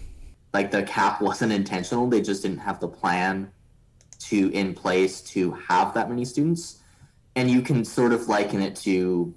Like 0.54 0.72
the 0.72 0.84
cap 0.84 1.22
wasn't 1.22 1.52
intentional, 1.52 2.08
they 2.08 2.22
just 2.22 2.44
didn't 2.44 2.60
have 2.60 2.80
the 2.80 2.88
plan 2.88 3.52
to 4.20 4.50
in 4.52 4.74
place 4.74 5.22
to 5.22 5.52
have 5.52 5.94
that 5.96 6.10
many 6.10 6.26
students. 6.26 6.80
And 7.36 7.50
you 7.50 7.62
can 7.62 7.84
sort 7.84 8.14
of 8.14 8.28
liken 8.28 8.62
it 8.62 8.76
to 8.78 9.34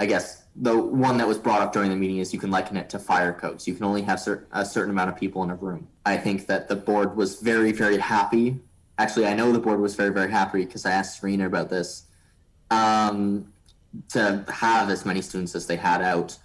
I 0.00 0.06
guess 0.06 0.44
the 0.56 0.76
one 0.76 1.18
that 1.18 1.28
was 1.28 1.36
brought 1.36 1.60
up 1.60 1.74
during 1.74 1.90
the 1.90 1.96
meeting 1.96 2.18
is 2.18 2.32
you 2.32 2.40
can 2.40 2.50
liken 2.50 2.78
it 2.78 2.88
to 2.90 2.98
fire 2.98 3.34
codes. 3.34 3.68
You 3.68 3.74
can 3.74 3.84
only 3.84 4.00
have 4.00 4.18
cer- 4.18 4.48
a 4.50 4.64
certain 4.64 4.90
amount 4.90 5.10
of 5.10 5.16
people 5.16 5.42
in 5.42 5.50
a 5.50 5.54
room. 5.54 5.86
I 6.06 6.16
think 6.16 6.46
that 6.46 6.68
the 6.68 6.76
board 6.76 7.16
was 7.16 7.38
very, 7.40 7.70
very 7.70 7.98
happy. 7.98 8.58
Actually, 8.96 9.26
I 9.26 9.34
know 9.34 9.52
the 9.52 9.58
board 9.58 9.78
was 9.78 9.94
very, 9.94 10.10
very 10.10 10.30
happy 10.30 10.64
because 10.64 10.86
I 10.86 10.92
asked 10.92 11.20
Serena 11.20 11.46
about 11.46 11.68
this 11.68 12.04
um, 12.70 13.52
to 14.08 14.42
have 14.48 14.88
as 14.88 15.04
many 15.04 15.20
students 15.20 15.54
as 15.54 15.66
they 15.66 15.76
had 15.76 16.00
out 16.00 16.38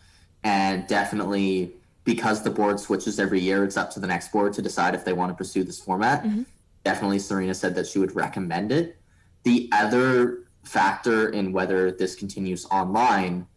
and 0.45 0.87
definitely 0.87 1.73
because 2.05 2.43
the 2.43 2.51
board 2.51 2.79
switches 2.79 3.19
every 3.19 3.41
year, 3.41 3.63
it's 3.65 3.77
up 3.77 3.89
to 3.91 3.99
the 3.99 4.07
next 4.07 4.31
board 4.31 4.53
to 4.53 4.61
decide 4.61 4.93
if 4.93 5.03
they 5.03 5.11
want 5.11 5.31
to 5.31 5.35
pursue 5.35 5.63
this 5.63 5.79
format. 5.79 6.23
Mm-hmm. 6.23 6.43
Definitely, 6.85 7.19
Serena 7.19 7.55
said 7.55 7.73
that 7.75 7.87
she 7.87 7.97
would 7.97 8.15
recommend 8.15 8.71
it. 8.71 8.95
The 9.43 9.67
other 9.73 10.43
factor 10.63 11.29
in 11.29 11.51
whether 11.51 11.91
this 11.91 12.13
continues 12.15 12.65
online 12.67 13.47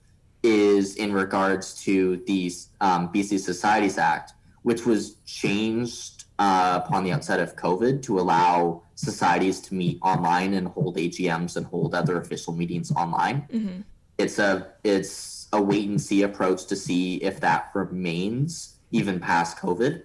is 0.42 0.96
in 0.96 1.12
regards 1.12 1.74
to 1.82 2.22
the 2.26 2.50
um, 2.80 3.12
BC 3.12 3.38
Societies 3.38 3.98
Act, 3.98 4.32
which 4.62 4.86
was 4.86 5.16
changed 5.26 6.24
uh, 6.38 6.80
upon 6.82 7.04
the 7.04 7.12
outset 7.12 7.38
of 7.38 7.54
COVID 7.54 8.02
to 8.04 8.18
allow 8.18 8.82
societies 8.94 9.60
to 9.60 9.74
meet 9.74 9.98
online 10.00 10.54
and 10.54 10.68
hold 10.68 10.96
AGMs 10.96 11.56
and 11.56 11.66
hold 11.66 11.94
other 11.94 12.18
official 12.18 12.54
meetings 12.54 12.90
online. 12.92 13.46
Mm-hmm. 13.52 13.80
It's 14.16 14.38
a 14.38 14.68
it's 14.84 15.37
a 15.52 15.60
wait 15.60 15.88
and 15.88 16.00
see 16.00 16.22
approach 16.22 16.66
to 16.66 16.76
see 16.76 17.16
if 17.16 17.40
that 17.40 17.70
remains 17.74 18.76
even 18.90 19.20
past 19.20 19.56
COVID. 19.58 20.02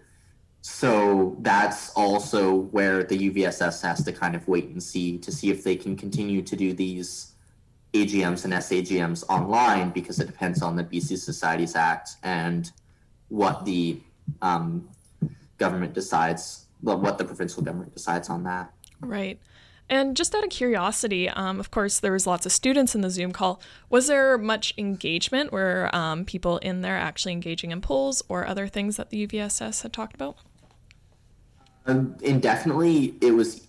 So 0.62 1.36
that's 1.42 1.92
also 1.92 2.54
where 2.56 3.04
the 3.04 3.30
UVSS 3.30 3.82
has 3.82 4.04
to 4.06 4.14
kind 4.14 4.36
of 4.36 4.48
wait 4.48 4.70
and 4.70 4.82
see 4.82 5.18
to 5.18 5.32
see 5.32 5.52
if 5.52 5.64
they 5.64 5.76
can 5.76 5.98
continue 5.98 6.42
to 6.42 6.56
do 6.56 6.74
these 6.74 7.34
AGMs 7.94 8.46
and 8.46 8.54
SAGMs 8.54 9.24
online 9.30 9.92
because 9.92 10.20
it 10.20 10.28
depends 10.28 10.62
on 10.62 10.76
the 10.76 10.84
BC 10.84 11.18
Societies 11.18 11.76
Act 11.76 12.12
and 12.24 12.72
what 13.28 13.66
the 13.66 14.00
um, 14.42 14.90
government 15.58 15.94
decides, 15.94 16.66
what 16.82 17.18
the 17.18 17.26
provincial 17.26 17.62
government 17.62 17.94
decides 17.94 18.30
on 18.30 18.44
that. 18.44 18.72
Right. 19.02 19.40
And 19.90 20.16
just 20.16 20.34
out 20.34 20.44
of 20.44 20.50
curiosity, 20.50 21.30
um, 21.30 21.60
of 21.60 21.70
course, 21.70 22.00
there 22.00 22.12
was 22.12 22.26
lots 22.26 22.46
of 22.46 22.52
students 22.52 22.96
in 22.96 23.02
the 23.02 23.10
Zoom 23.10 23.32
call. 23.32 23.62
Was 23.90 24.08
there 24.08 24.38
much 24.38 24.74
engagement? 24.78 25.52
Were 25.52 25.90
um, 25.94 26.26
people 26.26 26.58
in 26.60 26.82
there 26.82 26.98
actually 26.98 27.34
engaging 27.34 27.72
in 27.72 27.82
polls 27.82 28.24
or 28.30 28.48
other 28.48 28.68
things 28.68 28.98
that 28.98 29.10
the 29.10 29.28
UVSS 29.28 29.84
had 29.84 29.94
talked 29.94 30.16
about? 30.16 30.38
Um, 31.86 32.16
indefinitely, 32.22 33.16
it 33.22 33.32
was 33.32 33.68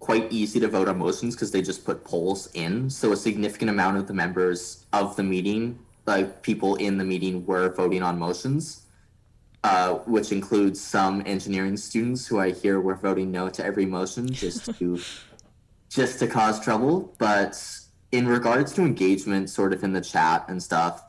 quite 0.00 0.30
easy 0.32 0.60
to 0.60 0.68
vote 0.68 0.88
on 0.88 0.98
motions 0.98 1.34
because 1.34 1.52
they 1.52 1.62
just 1.62 1.84
put 1.84 2.04
polls 2.04 2.50
in. 2.54 2.90
So 2.90 3.12
a 3.12 3.16
significant 3.16 3.70
amount 3.70 3.96
of 3.98 4.08
the 4.08 4.14
members 4.14 4.84
of 4.92 5.16
the 5.16 5.22
meeting, 5.22 5.78
like 6.06 6.42
people 6.42 6.74
in 6.76 6.98
the 6.98 7.04
meeting, 7.04 7.46
were 7.46 7.72
voting 7.72 8.02
on 8.02 8.18
motions. 8.18 8.82
Uh, 9.64 9.94
which 10.06 10.30
includes 10.30 10.80
some 10.80 11.20
engineering 11.26 11.76
students 11.76 12.24
who 12.24 12.38
I 12.38 12.52
hear 12.52 12.80
were 12.80 12.94
voting 12.94 13.32
no 13.32 13.48
to 13.48 13.64
every 13.64 13.84
motion 13.84 14.32
just 14.32 14.72
to 14.78 15.00
just 15.96 16.18
to 16.18 16.26
cause 16.26 16.60
trouble. 16.60 17.14
But 17.18 17.58
in 18.12 18.28
regards 18.28 18.74
to 18.74 18.82
engagement, 18.82 19.48
sort 19.48 19.72
of 19.72 19.82
in 19.82 19.94
the 19.94 20.02
chat 20.02 20.44
and 20.48 20.62
stuff, 20.62 21.02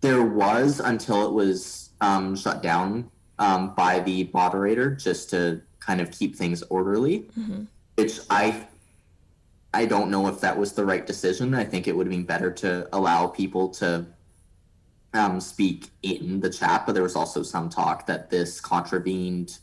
there 0.00 0.24
was 0.24 0.80
until 0.80 1.26
it 1.26 1.32
was 1.32 1.90
um, 2.00 2.34
shut 2.34 2.62
down 2.62 3.10
um, 3.38 3.74
by 3.74 4.00
the 4.00 4.30
moderator 4.32 4.94
just 4.94 5.30
to 5.30 5.60
kind 5.78 6.00
of 6.00 6.10
keep 6.10 6.34
things 6.34 6.62
orderly, 6.64 7.20
mm-hmm. 7.38 7.64
which 7.96 8.18
I 8.30 8.66
I 9.74 9.86
don't 9.86 10.10
know 10.10 10.28
if 10.28 10.40
that 10.40 10.56
was 10.56 10.72
the 10.72 10.84
right 10.84 11.04
decision. 11.04 11.52
I 11.54 11.64
think 11.64 11.86
it 11.86 11.96
would 11.96 12.06
have 12.06 12.12
been 12.12 12.24
better 12.24 12.50
to 12.52 12.88
allow 12.92 13.26
people 13.26 13.68
to 13.70 14.06
um, 15.12 15.40
speak 15.40 15.90
in 16.02 16.40
the 16.40 16.48
chat, 16.48 16.86
but 16.86 16.92
there 16.92 17.02
was 17.02 17.16
also 17.16 17.42
some 17.42 17.68
talk 17.68 18.06
that 18.06 18.30
this 18.30 18.60
contravened 18.60 19.58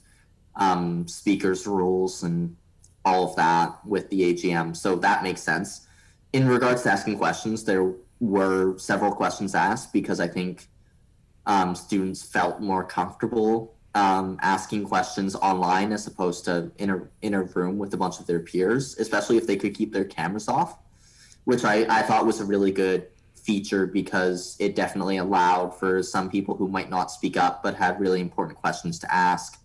um, 0.56 1.08
speakers' 1.08 1.66
rules 1.66 2.24
and 2.24 2.58
all 3.04 3.30
of 3.30 3.36
that 3.36 3.86
with 3.86 4.10
the 4.10 4.34
AGM. 4.34 4.76
So 4.76 4.96
that 4.98 5.24
makes 5.24 5.42
sense. 5.42 5.88
In 6.34 6.48
regards 6.48 6.84
to 6.84 6.92
asking 6.92 7.18
questions, 7.18 7.64
there 7.64 7.94
were 8.20 8.78
several 8.78 9.12
questions 9.12 9.56
asked 9.56 9.92
because 9.92 10.20
I 10.20 10.28
think 10.28 10.68
um, 11.46 11.76
students 11.76 12.22
felt 12.24 12.62
more 12.62 12.84
comfortable 12.84 13.76
um, 13.94 14.38
asking 14.42 14.86
questions 14.86 15.36
online 15.36 15.92
as 15.92 16.08
opposed 16.08 16.46
to 16.46 16.72
in 16.78 16.90
a 16.90 17.02
in 17.22 17.34
a 17.34 17.44
room 17.44 17.78
with 17.78 17.94
a 17.94 17.98
bunch 17.98 18.20
of 18.20 18.28
their 18.28 18.40
peers, 18.40 18.98
especially 19.00 19.38
if 19.38 19.48
they 19.48 19.58
could 19.58 19.74
keep 19.76 19.92
their 19.92 20.06
cameras 20.06 20.48
off, 20.48 20.78
which 21.44 21.66
I, 21.66 21.86
I 21.90 22.02
thought 22.04 22.26
was 22.26 22.40
a 22.40 22.46
really 22.46 22.72
good 22.72 23.08
feature 23.36 23.88
because 23.88 24.56
it 24.60 24.76
definitely 24.76 25.18
allowed 25.18 25.72
for 25.72 26.04
some 26.04 26.30
people 26.30 26.56
who 26.56 26.68
might 26.68 26.90
not 26.90 27.10
speak 27.10 27.36
up 27.36 27.64
but 27.64 27.74
had 27.74 28.00
really 28.00 28.22
important 28.22 28.58
questions 28.58 29.00
to 29.00 29.12
ask 29.14 29.60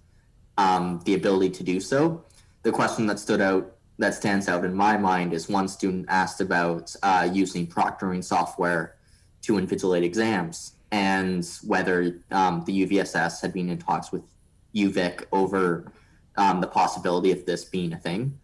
um, 0.56 1.00
the 1.04 1.14
ability 1.14 1.50
to 1.50 1.62
do 1.62 1.78
so 1.78 2.24
the 2.66 2.72
question 2.72 3.06
that 3.06 3.20
stood 3.20 3.40
out 3.40 3.76
that 3.98 4.12
stands 4.12 4.48
out 4.48 4.64
in 4.64 4.74
my 4.74 4.96
mind 4.96 5.32
is 5.32 5.48
one 5.48 5.68
student 5.68 6.04
asked 6.08 6.40
about 6.40 6.94
uh, 7.04 7.26
using 7.32 7.64
proctoring 7.64 8.22
software 8.22 8.96
to 9.40 9.52
invigilate 9.52 10.02
exams 10.02 10.72
and 10.90 11.48
whether 11.64 12.20
um, 12.32 12.64
the 12.66 12.84
UVSS 12.84 13.40
had 13.40 13.52
been 13.52 13.70
in 13.70 13.78
talks 13.78 14.10
with 14.10 14.24
UVic 14.74 15.24
over 15.30 15.92
um, 16.36 16.60
the 16.60 16.66
possibility 16.66 17.30
of 17.30 17.46
this 17.46 17.64
being 17.64 17.92
a 17.92 17.96
thing. 17.96 18.36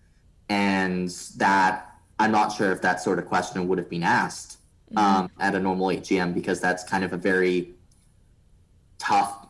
And 0.48 1.08
that 1.36 1.92
I'm 2.20 2.30
not 2.30 2.52
sure 2.52 2.70
if 2.70 2.80
that 2.82 3.00
sort 3.00 3.18
of 3.18 3.26
question 3.26 3.66
would 3.66 3.78
have 3.78 3.90
been 3.90 4.04
asked 4.04 4.58
um, 4.96 5.26
mm-hmm. 5.26 5.42
at 5.42 5.56
a 5.56 5.58
normal 5.58 5.88
AGM 5.88 6.32
because 6.32 6.60
that's 6.60 6.84
kind 6.84 7.02
of 7.02 7.12
a 7.12 7.16
very 7.16 7.74
tough, 8.98 9.48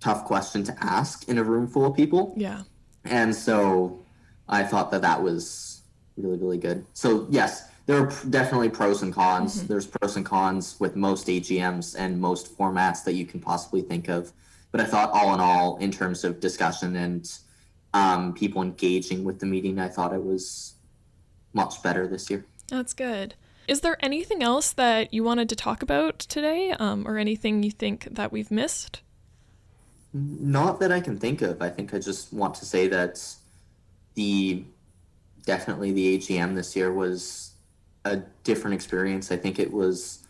tough 0.00 0.24
question 0.24 0.64
to 0.64 0.76
ask 0.80 1.28
in 1.28 1.38
a 1.38 1.44
room 1.44 1.68
full 1.68 1.86
of 1.86 1.94
people. 1.94 2.34
Yeah. 2.36 2.62
And 3.04 3.34
so 3.34 4.04
I 4.48 4.62
thought 4.62 4.90
that 4.90 5.02
that 5.02 5.22
was 5.22 5.82
really 6.16 6.38
really 6.38 6.58
good. 6.58 6.84
So 6.94 7.26
yes, 7.30 7.68
there 7.86 7.98
are 8.02 8.12
definitely 8.28 8.68
pros 8.68 9.02
and 9.02 9.14
cons. 9.14 9.58
Mm-hmm. 9.58 9.66
There's 9.66 9.86
pros 9.86 10.16
and 10.16 10.26
cons 10.26 10.76
with 10.78 10.96
most 10.96 11.26
AGMs 11.26 11.96
and 11.98 12.20
most 12.20 12.56
formats 12.56 13.04
that 13.04 13.14
you 13.14 13.24
can 13.24 13.40
possibly 13.40 13.82
think 13.82 14.08
of. 14.08 14.32
But 14.70 14.82
I 14.82 14.84
thought 14.84 15.10
all 15.12 15.32
in 15.32 15.40
all, 15.40 15.78
in 15.78 15.90
terms 15.90 16.22
of 16.24 16.40
discussion 16.40 16.96
and 16.96 17.30
um, 17.94 18.34
people 18.34 18.62
engaging 18.62 19.24
with 19.24 19.40
the 19.40 19.46
meeting. 19.46 19.78
I 19.78 19.88
thought 19.88 20.12
it 20.12 20.22
was 20.22 20.74
much 21.52 21.82
better 21.82 22.06
this 22.06 22.30
year. 22.30 22.44
That's 22.68 22.92
good. 22.92 23.34
Is 23.66 23.80
there 23.80 23.96
anything 24.00 24.42
else 24.42 24.72
that 24.72 25.12
you 25.12 25.22
wanted 25.24 25.48
to 25.50 25.56
talk 25.56 25.82
about 25.82 26.18
today, 26.18 26.72
um, 26.72 27.06
or 27.06 27.18
anything 27.18 27.62
you 27.62 27.70
think 27.70 28.08
that 28.10 28.32
we've 28.32 28.50
missed? 28.50 29.02
Not 30.14 30.80
that 30.80 30.90
I 30.90 31.00
can 31.00 31.18
think 31.18 31.42
of. 31.42 31.60
I 31.60 31.68
think 31.68 31.92
I 31.92 31.98
just 31.98 32.32
want 32.32 32.54
to 32.56 32.64
say 32.64 32.88
that 32.88 33.22
the 34.18 34.64
definitely 35.44 35.92
the 35.92 36.18
AGM 36.18 36.56
this 36.56 36.74
year 36.74 36.92
was 36.92 37.52
a 38.04 38.16
different 38.42 38.74
experience. 38.74 39.30
I 39.30 39.36
think 39.36 39.60
it 39.60 39.72
was 39.72 40.26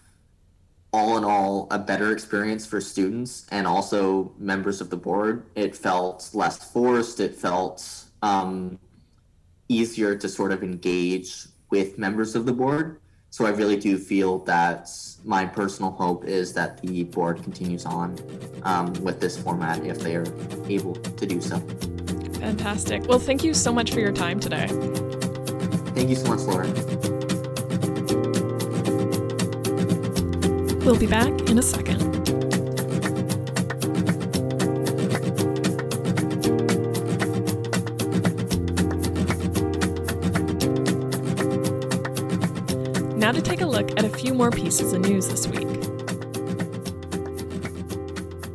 all 0.93 1.17
in 1.17 1.25
all 1.25 1.69
a 1.71 1.79
better 1.79 2.13
experience 2.13 2.67
for 2.67 2.83
students 2.83 3.47
and 3.51 3.67
also 3.67 4.31
members 4.39 4.83
of 4.83 4.91
the 4.91 4.97
board. 4.97 5.47
It 5.55 5.75
felt 5.75 6.29
less 6.35 6.71
forced. 6.71 7.19
It 7.19 7.35
felt 7.35 7.83
um, 8.21 8.79
easier 9.69 10.15
to 10.17 10.29
sort 10.29 10.53
of 10.53 10.63
engage 10.63 11.47
with 11.71 11.97
members 11.99 12.37
of 12.37 12.45
the 12.45 12.53
board. 12.53 13.01
So 13.31 13.47
I 13.47 13.51
really 13.51 13.77
do 13.77 13.97
feel 13.97 14.39
that 14.41 14.91
my 15.25 15.47
personal 15.47 15.93
hope 15.93 16.25
is 16.27 16.53
that 16.53 16.81
the 16.83 17.05
board 17.05 17.43
continues 17.43 17.87
on 17.87 18.19
um, 18.65 18.93
with 19.03 19.19
this 19.19 19.37
format 19.39 19.83
if 19.87 19.99
they 20.01 20.15
are 20.15 20.27
able 20.69 20.95
to 20.95 21.27
do 21.27 21.41
so. 21.41 21.59
Fantastic. 22.41 23.07
Well, 23.07 23.19
thank 23.19 23.45
you 23.45 23.55
so 23.55 23.73
much 23.73 23.93
for 23.93 24.01
your 24.01 24.13
time 24.13 24.41
today. 24.41 24.69
Thank 25.95 26.11
you 26.11 26.17
so 26.17 26.29
much, 26.29 26.41
Lauren. 26.41 26.73
We'll 30.85 30.99
be 30.99 31.07
back 31.07 31.33
in 31.51 31.59
a 31.59 31.63
second. 31.63 31.99
Now 43.19 43.33
to 43.33 43.43
take 43.43 43.61
a 43.61 43.67
look 43.67 43.91
at 43.99 44.05
a 44.05 44.09
few 44.09 44.33
more 44.33 44.51
pieces 44.51 44.93
of 44.95 45.03
news 45.03 45.29
this 45.29 45.47
week. 45.49 45.69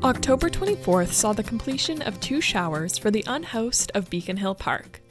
October 0.03 0.49
24th 0.49 1.13
saw 1.13 1.31
the 1.31 1.41
completion 1.41 2.01
of 2.01 2.19
two 2.19 2.41
showers 2.41 2.97
for 2.97 3.09
the 3.09 3.23
unhoused 3.25 3.89
of 3.95 4.09
Beacon 4.09 4.35
Hill 4.35 4.53
Park. 4.53 5.01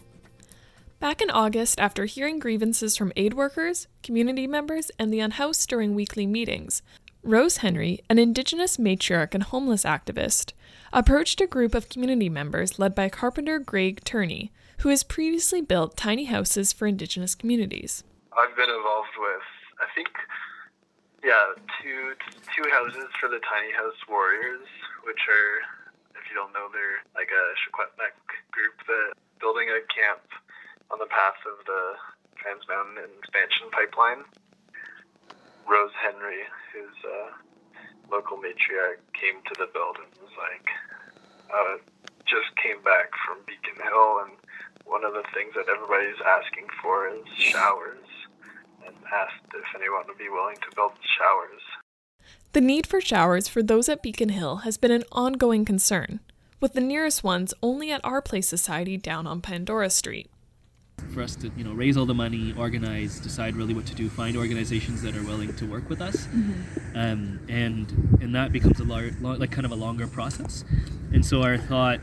Back 1.01 1.23
in 1.23 1.31
August, 1.31 1.81
after 1.81 2.05
hearing 2.05 2.39
grievances 2.39 2.95
from 2.95 3.11
aid 3.17 3.33
workers, 3.33 3.87
community 4.03 4.47
members, 4.47 4.91
and 4.99 5.11
the 5.11 5.21
unhoused 5.21 5.67
during 5.71 5.95
weekly 5.95 6.27
meetings, 6.27 6.83
Rose 7.23 7.59
Henry, 7.59 8.01
an 8.11 8.19
Indigenous 8.19 8.77
matriarch 8.77 9.33
and 9.33 9.45
homeless 9.45 9.85
activist, 9.85 10.53
approached 10.93 11.41
a 11.41 11.47
group 11.47 11.75
of 11.75 11.89
community 11.89 12.29
members 12.29 12.79
led 12.79 12.95
by 12.95 13.09
carpenter 13.09 13.59
Greg 13.59 14.05
Turney, 14.05 14.53
who 14.81 14.91
has 14.91 15.03
previously 15.03 15.63
built 15.63 15.97
tiny 15.97 16.27
houses 16.27 16.71
for 16.71 16.87
Indigenous 16.87 17.35
communities. 17.35 18.05
I've 18.37 18.55
been 18.57 18.69
involved 18.69 19.17
with, 19.19 19.43
I 19.81 19.87
think, 19.95 20.09
yeah, 21.25 21.55
two 21.81 22.13
two 22.55 22.69
houses 22.71 23.07
for 23.21 23.29
the 23.29 23.41
Tiny 23.49 23.73
House 23.73 23.97
Warriors, 24.09 24.67
which 25.05 25.23
are, 25.29 25.53
if 26.19 26.25
you 26.31 26.35
don't 26.35 26.53
know, 26.53 26.71
they're 26.73 27.03
like 27.15 27.31
a 27.31 27.45
Secwepemc 27.67 28.17
group 28.51 28.77
that 28.87 29.19
building 29.41 29.69
a 29.71 29.83
camp 29.91 30.23
on 30.91 30.99
the 30.99 31.11
path 31.11 31.39
of 31.47 31.65
the 31.67 31.99
Trans 32.39 32.67
Mountain 32.69 33.03
Expansion 33.19 33.71
Pipeline. 33.71 34.25
Rose 35.67 35.95
Henry, 35.99 36.43
who's 36.75 36.99
a 37.07 37.21
local 38.11 38.37
matriarch, 38.37 39.01
came 39.15 39.41
to 39.47 39.55
the 39.59 39.71
build 39.71 39.97
and 40.03 40.11
was 40.19 40.35
like, 40.37 40.67
uh, 41.49 41.79
just 42.27 42.51
came 42.59 42.83
back 42.83 43.15
from 43.25 43.41
Beacon 43.47 43.79
Hill, 43.79 44.27
and 44.27 44.35
one 44.85 45.05
of 45.05 45.15
the 45.15 45.25
things 45.35 45.55
that 45.55 45.71
everybody's 45.71 46.19
asking 46.25 46.67
for 46.83 47.09
is 47.09 47.23
showers, 47.37 48.09
and 48.85 48.95
asked 49.13 49.47
if 49.55 49.69
anyone 49.77 50.05
would 50.09 50.19
be 50.19 50.29
willing 50.29 50.59
to 50.61 50.71
build 50.75 50.93
showers. 51.03 51.63
The 52.53 52.61
need 52.61 52.87
for 52.87 53.01
showers 53.01 53.49
for 53.49 53.63
those 53.63 53.89
at 53.89 54.03
Beacon 54.03 54.29
Hill 54.29 54.57
has 54.57 54.77
been 54.77 54.91
an 54.91 55.05
ongoing 55.11 55.65
concern, 55.65 56.21
with 56.61 56.75
the 56.75 56.83
nearest 56.83 57.25
ones 57.25 57.55
only 57.63 57.91
at 57.91 58.05
Our 58.05 58.21
Place 58.21 58.47
Society 58.47 58.99
down 58.99 59.27
on 59.27 59.41
Pandora 59.41 59.89
Street. 59.89 60.31
For 61.15 61.23
us 61.23 61.35
to, 61.37 61.51
you 61.57 61.65
know, 61.65 61.73
raise 61.73 61.97
all 61.97 62.05
the 62.05 62.13
money, 62.13 62.53
organize, 62.53 63.21
decide 63.21 63.57
really 63.57 63.73
what 63.73 63.87
to 63.87 63.95
do, 63.95 64.11
find 64.11 64.37
organizations 64.37 65.01
that 65.01 65.17
are 65.17 65.23
willing 65.23 65.57
to 65.57 65.65
work 65.65 65.89
with 65.89 66.03
us, 66.03 66.27
um, 66.95 67.41
and 67.49 68.19
and 68.21 68.35
that 68.35 68.53
becomes 68.53 68.79
a 68.81 68.85
lar- 68.85 69.13
lo- 69.23 69.37
like 69.37 69.51
kind 69.51 69.65
of 69.65 69.73
a 69.73 69.75
longer 69.75 70.07
process. 70.07 70.63
And 71.11 71.25
so 71.25 71.43
our 71.43 71.57
thought, 71.57 72.01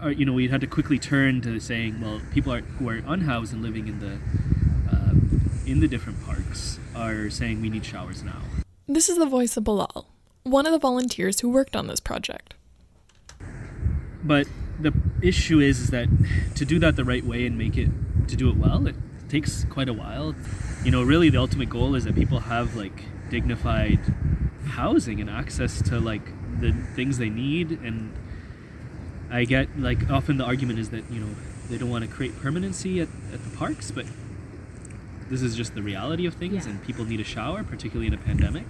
our, 0.00 0.12
you 0.12 0.24
know, 0.24 0.34
we 0.34 0.46
had 0.46 0.60
to 0.60 0.68
quickly 0.68 1.00
turn 1.00 1.40
to 1.40 1.58
saying, 1.58 2.00
well, 2.00 2.20
people 2.32 2.52
are 2.52 2.60
who 2.60 2.88
are 2.88 3.02
unhoused 3.04 3.52
and 3.52 3.60
living 3.60 3.88
in 3.88 3.98
the 3.98 4.20
um, 4.88 5.50
in 5.66 5.80
the 5.80 5.88
different 5.88 6.24
parks 6.24 6.78
are 6.94 7.28
saying 7.28 7.60
we 7.60 7.68
need 7.68 7.84
showers 7.84 8.22
now. 8.22 8.40
This 8.88 9.08
is 9.08 9.18
the 9.18 9.26
voice 9.26 9.56
of 9.56 9.64
Bilal, 9.64 10.06
one 10.44 10.64
of 10.64 10.70
the 10.70 10.78
volunteers 10.78 11.40
who 11.40 11.48
worked 11.48 11.74
on 11.74 11.88
this 11.88 11.98
project. 11.98 12.54
But 14.22 14.46
the 14.78 14.92
issue 15.20 15.58
is, 15.58 15.80
is 15.80 15.90
that 15.90 16.08
to 16.54 16.64
do 16.64 16.78
that 16.78 16.94
the 16.94 17.04
right 17.04 17.24
way 17.24 17.46
and 17.46 17.58
make 17.58 17.76
it 17.76 17.88
to 18.28 18.36
do 18.36 18.48
it 18.48 18.56
well, 18.56 18.86
it 18.86 18.94
takes 19.28 19.64
quite 19.64 19.88
a 19.88 19.92
while. 19.92 20.36
You 20.84 20.92
know, 20.92 21.02
really 21.02 21.30
the 21.30 21.38
ultimate 21.38 21.68
goal 21.68 21.96
is 21.96 22.04
that 22.04 22.14
people 22.14 22.38
have 22.38 22.76
like 22.76 23.02
dignified 23.28 23.98
housing 24.66 25.20
and 25.20 25.28
access 25.28 25.82
to 25.82 25.98
like 25.98 26.22
the 26.60 26.70
things 26.94 27.18
they 27.18 27.28
need 27.28 27.72
and 27.72 28.14
I 29.30 29.46
get 29.46 29.80
like 29.80 30.08
often 30.10 30.36
the 30.36 30.44
argument 30.44 30.78
is 30.78 30.90
that, 30.90 31.10
you 31.10 31.18
know, 31.18 31.34
they 31.68 31.76
don't 31.76 31.90
want 31.90 32.04
to 32.04 32.10
create 32.10 32.40
permanency 32.40 33.00
at, 33.00 33.08
at 33.32 33.42
the 33.42 33.56
parks, 33.56 33.90
but 33.90 34.06
this 35.28 35.42
is 35.42 35.56
just 35.56 35.74
the 35.74 35.82
reality 35.82 36.26
of 36.26 36.34
things 36.34 36.66
and 36.66 36.82
people 36.84 37.04
need 37.04 37.20
a 37.20 37.24
shower, 37.24 37.64
particularly 37.64 38.06
in 38.06 38.14
a 38.14 38.18
pandemic. 38.18 38.66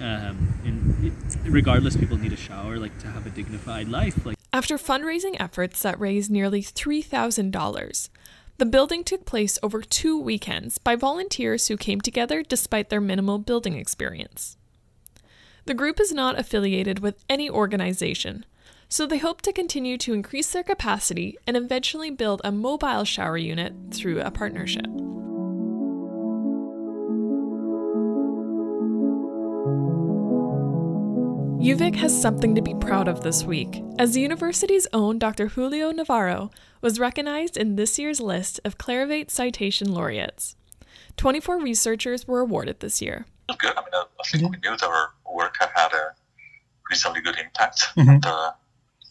Um, 0.00 0.54
and 0.64 1.04
it, 1.06 1.12
regardless, 1.44 1.96
people 1.96 2.16
need 2.16 2.32
a 2.32 2.36
shower, 2.36 2.78
like 2.78 2.98
to 2.98 3.08
have 3.08 3.26
a 3.26 3.30
dignified 3.30 3.88
life. 3.88 4.24
Like 4.26 4.36
After 4.52 4.76
fundraising 4.76 5.36
efforts 5.38 5.82
that 5.82 5.98
raised 5.98 6.30
nearly 6.30 6.62
$3,000, 6.62 8.08
the 8.58 8.66
building 8.66 9.02
took 9.02 9.24
place 9.24 9.58
over 9.62 9.82
two 9.82 10.18
weekends 10.18 10.78
by 10.78 10.94
volunteers 10.94 11.68
who 11.68 11.76
came 11.76 12.00
together 12.00 12.42
despite 12.42 12.88
their 12.88 13.00
minimal 13.00 13.38
building 13.38 13.76
experience. 13.76 14.56
The 15.66 15.74
group 15.74 15.98
is 15.98 16.12
not 16.12 16.38
affiliated 16.38 16.98
with 16.98 17.24
any 17.28 17.48
organization, 17.48 18.44
so 18.88 19.06
they 19.06 19.18
hope 19.18 19.42
to 19.42 19.52
continue 19.52 19.96
to 19.98 20.12
increase 20.12 20.52
their 20.52 20.62
capacity 20.62 21.38
and 21.46 21.56
eventually 21.56 22.10
build 22.10 22.42
a 22.44 22.52
mobile 22.52 23.04
shower 23.04 23.38
unit 23.38 23.72
through 23.90 24.20
a 24.20 24.30
partnership. 24.30 24.86
UVic 31.64 31.94
has 31.96 32.20
something 32.20 32.54
to 32.54 32.60
be 32.60 32.74
proud 32.74 33.08
of 33.08 33.22
this 33.22 33.42
week, 33.44 33.82
as 33.98 34.12
the 34.12 34.20
university's 34.20 34.86
own 34.92 35.18
Dr. 35.18 35.46
Julio 35.48 35.90
Navarro 35.92 36.50
was 36.82 37.00
recognized 37.00 37.56
in 37.56 37.76
this 37.76 37.98
year's 37.98 38.20
list 38.20 38.60
of 38.66 38.76
Clarivate 38.76 39.30
Citation 39.30 39.90
Laureates. 39.90 40.56
24 41.16 41.58
researchers 41.60 42.28
were 42.28 42.40
awarded 42.40 42.80
this 42.80 43.00
year. 43.00 43.24
Good. 43.58 43.72
I 43.76 43.80
mean, 43.80 43.88
I, 43.94 44.02
I 44.02 44.28
think 44.28 44.42
we 44.42 44.58
knew 44.58 44.76
that 44.76 44.82
our 44.84 45.14
work 45.34 45.56
had 45.58 45.70
had 45.74 45.92
a 45.94 46.10
reasonably 46.90 47.22
good 47.22 47.38
impact 47.38 47.86
Mhm. 47.96 48.14
in, 48.16 48.20
the, 48.20 48.54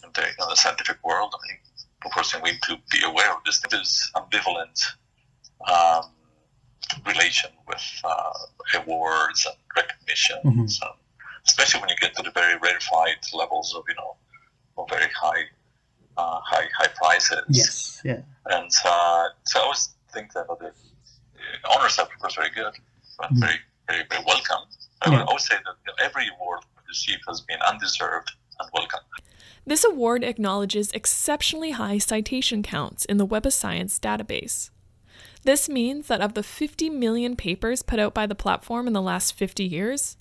in, 0.03 0.09
the, 0.13 0.21
in 0.27 0.49
the 0.49 0.55
scientific 0.55 0.97
world. 1.03 1.33
I 1.33 1.47
mean, 1.47 1.57
of 2.05 2.11
course, 2.11 2.35
we 2.35 2.51
need 2.51 2.61
to 2.63 2.77
be 2.91 2.99
aware 3.03 3.31
of 3.31 3.37
this. 3.45 3.61
This 3.71 4.11
ambivalent 4.15 4.79
um, 5.67 6.11
relation 7.07 7.49
with 7.67 7.83
uh, 8.03 8.33
awards 8.75 9.47
and 9.47 9.55
recognitions, 9.75 10.79
um, 10.83 10.89
especially 11.47 11.81
when 11.81 11.89
you 11.89 11.95
get 11.97 12.15
to 12.15 12.23
the 12.23 12.31
very 12.31 12.55
rarefied 12.57 13.17
levels 13.33 13.73
of, 13.75 13.83
you 13.87 13.95
know, 13.95 14.15
of 14.77 14.89
very 14.89 15.09
high, 15.15 15.43
uh, 16.17 16.39
high, 16.43 16.67
high 16.77 16.89
prizes. 16.95 17.43
Yes. 17.49 18.01
Yeah. 18.03 18.21
And 18.45 18.69
uh, 18.85 19.25
so 19.45 19.59
I 19.59 19.63
always 19.63 19.89
think 20.13 20.33
that 20.33 20.47
the 20.47 20.67
uh, 20.67 21.77
honors 21.77 21.97
are, 21.99 22.05
of 22.05 22.19
course, 22.19 22.35
very 22.35 22.49
good, 22.51 22.73
but 23.19 23.31
Mm. 23.31 23.39
very, 23.39 23.59
very, 23.87 24.03
very 24.09 24.23
welcome. 24.25 24.67
I 25.01 25.09
Yeah. 25.11 25.19
would 25.19 25.27
always 25.27 25.45
say 25.45 25.55
that 25.55 25.75
you 25.85 25.87
know, 25.87 25.93
every 26.05 26.27
award 26.35 26.61
received 26.87 27.23
has 27.27 27.41
been 27.41 27.59
undeserved 27.67 28.31
and 28.59 28.69
welcome. 28.73 28.99
This 29.65 29.83
award 29.85 30.23
acknowledges 30.23 30.91
exceptionally 30.91 31.71
high 31.71 31.97
citation 31.97 32.63
counts 32.63 33.05
in 33.05 33.17
the 33.17 33.25
Web 33.25 33.45
of 33.45 33.53
Science 33.53 33.97
database. 33.99 34.69
This 35.43 35.69
means 35.69 36.07
that 36.07 36.21
of 36.21 36.33
the 36.33 36.43
50 36.43 36.89
million 36.89 37.35
papers 37.35 37.81
put 37.81 37.99
out 37.99 38.13
by 38.13 38.25
the 38.25 38.35
platform 38.35 38.87
in 38.87 38.93
the 38.93 39.01
last 39.01 39.33
50 39.33 39.63
years, 39.63 40.17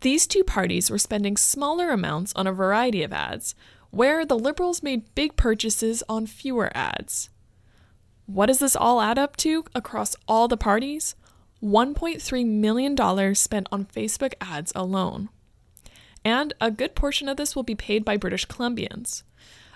These 0.00 0.26
two 0.26 0.44
parties 0.44 0.90
were 0.90 0.98
spending 0.98 1.36
smaller 1.36 1.90
amounts 1.90 2.32
on 2.34 2.46
a 2.46 2.52
variety 2.52 3.02
of 3.02 3.12
ads, 3.12 3.54
where 3.90 4.24
the 4.24 4.38
Liberals 4.38 4.82
made 4.82 5.14
big 5.14 5.36
purchases 5.36 6.02
on 6.08 6.26
fewer 6.26 6.70
ads. 6.76 7.30
What 8.26 8.46
does 8.46 8.58
this 8.58 8.76
all 8.76 9.00
add 9.00 9.18
up 9.18 9.36
to 9.38 9.64
across 9.74 10.16
all 10.26 10.48
the 10.48 10.56
parties? 10.56 11.14
$1.3 11.62 12.46
million 12.46 13.34
spent 13.34 13.68
on 13.72 13.86
Facebook 13.86 14.34
ads 14.40 14.72
alone. 14.74 15.30
And 16.24 16.52
a 16.60 16.70
good 16.70 16.94
portion 16.94 17.28
of 17.28 17.36
this 17.36 17.54
will 17.54 17.62
be 17.62 17.74
paid 17.74 18.04
by 18.04 18.16
British 18.16 18.46
Columbians. 18.46 19.22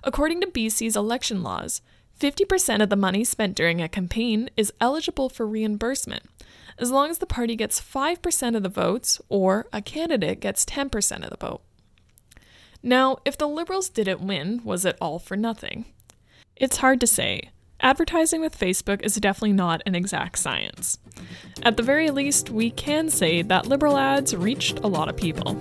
According 0.03 0.41
to 0.41 0.49
BC's 0.49 0.97
election 0.97 1.43
laws, 1.43 1.81
50% 2.19 2.83
of 2.83 2.91
the 2.91 2.97
money 2.97 3.25
spent 3.25 3.57
during 3.57 3.81
a 3.81 3.89
campaign 3.89 4.51
is 4.57 4.73
eligible 4.81 5.29
for 5.29 5.47
reimbursement, 5.47 6.25
as 6.81 6.91
long 6.91 7.11
as 7.11 7.19
the 7.19 7.27
party 7.27 7.55
gets 7.55 7.81
5% 7.81 8.57
of 8.57 8.63
the 8.63 8.69
votes 8.69 9.21
or 9.29 9.67
a 9.73 9.83
candidate 9.83 10.41
gets 10.41 10.65
10% 10.65 11.23
of 11.23 11.31
the 11.31 11.37
vote. 11.37 11.61
Now, 12.83 13.19
if 13.25 13.37
the 13.37 13.47
Liberals 13.47 13.91
didn't 13.91 14.27
win, 14.27 14.63
was 14.65 14.85
it 14.85 14.97
all 15.01 15.19
for 15.19 15.37
nothing? 15.37 15.85
It's 16.57 16.79
hard 16.79 17.01
to 17.01 17.07
say. 17.07 17.51
Advertising 17.83 18.41
with 18.41 18.59
Facebook 18.59 19.03
is 19.03 19.15
definitely 19.17 19.53
not 19.53 19.83
an 19.87 19.95
exact 19.95 20.39
science. 20.39 20.99
At 21.63 21.77
the 21.77 21.83
very 21.83 22.11
least, 22.11 22.51
we 22.51 22.71
can 22.71 23.09
say 23.09 23.43
that 23.43 23.67
Liberal 23.67 23.97
ads 23.97 24.35
reached 24.35 24.79
a 24.81 24.87
lot 24.87 25.09
of 25.09 25.17
people. 25.17 25.55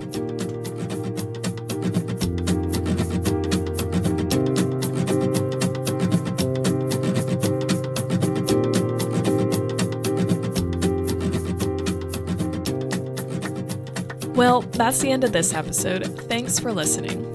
That's 14.80 15.00
the 15.00 15.10
end 15.10 15.24
of 15.24 15.32
this 15.32 15.52
episode. 15.52 16.06
Thanks 16.22 16.58
for 16.58 16.72
listening. 16.72 17.30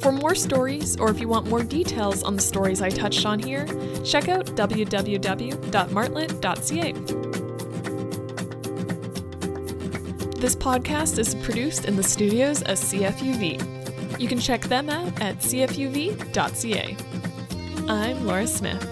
For 0.00 0.12
more 0.12 0.36
stories, 0.36 0.96
or 1.00 1.10
if 1.10 1.18
you 1.18 1.26
want 1.26 1.48
more 1.48 1.64
details 1.64 2.22
on 2.22 2.36
the 2.36 2.42
stories 2.42 2.80
I 2.80 2.90
touched 2.90 3.26
on 3.26 3.40
here, 3.40 3.66
check 4.04 4.28
out 4.28 4.46
www.martlet.ca. 4.46 6.92
This 10.38 10.54
podcast 10.54 11.18
is 11.18 11.34
produced 11.34 11.86
in 11.86 11.96
the 11.96 12.04
studios 12.04 12.62
of 12.62 12.78
CFUV. 12.78 14.20
You 14.20 14.28
can 14.28 14.38
check 14.38 14.62
them 14.62 14.88
out 14.88 15.20
at 15.20 15.38
cfuv.ca. 15.38 16.96
I'm 17.88 18.26
Laura 18.26 18.46
Smith. 18.46 18.89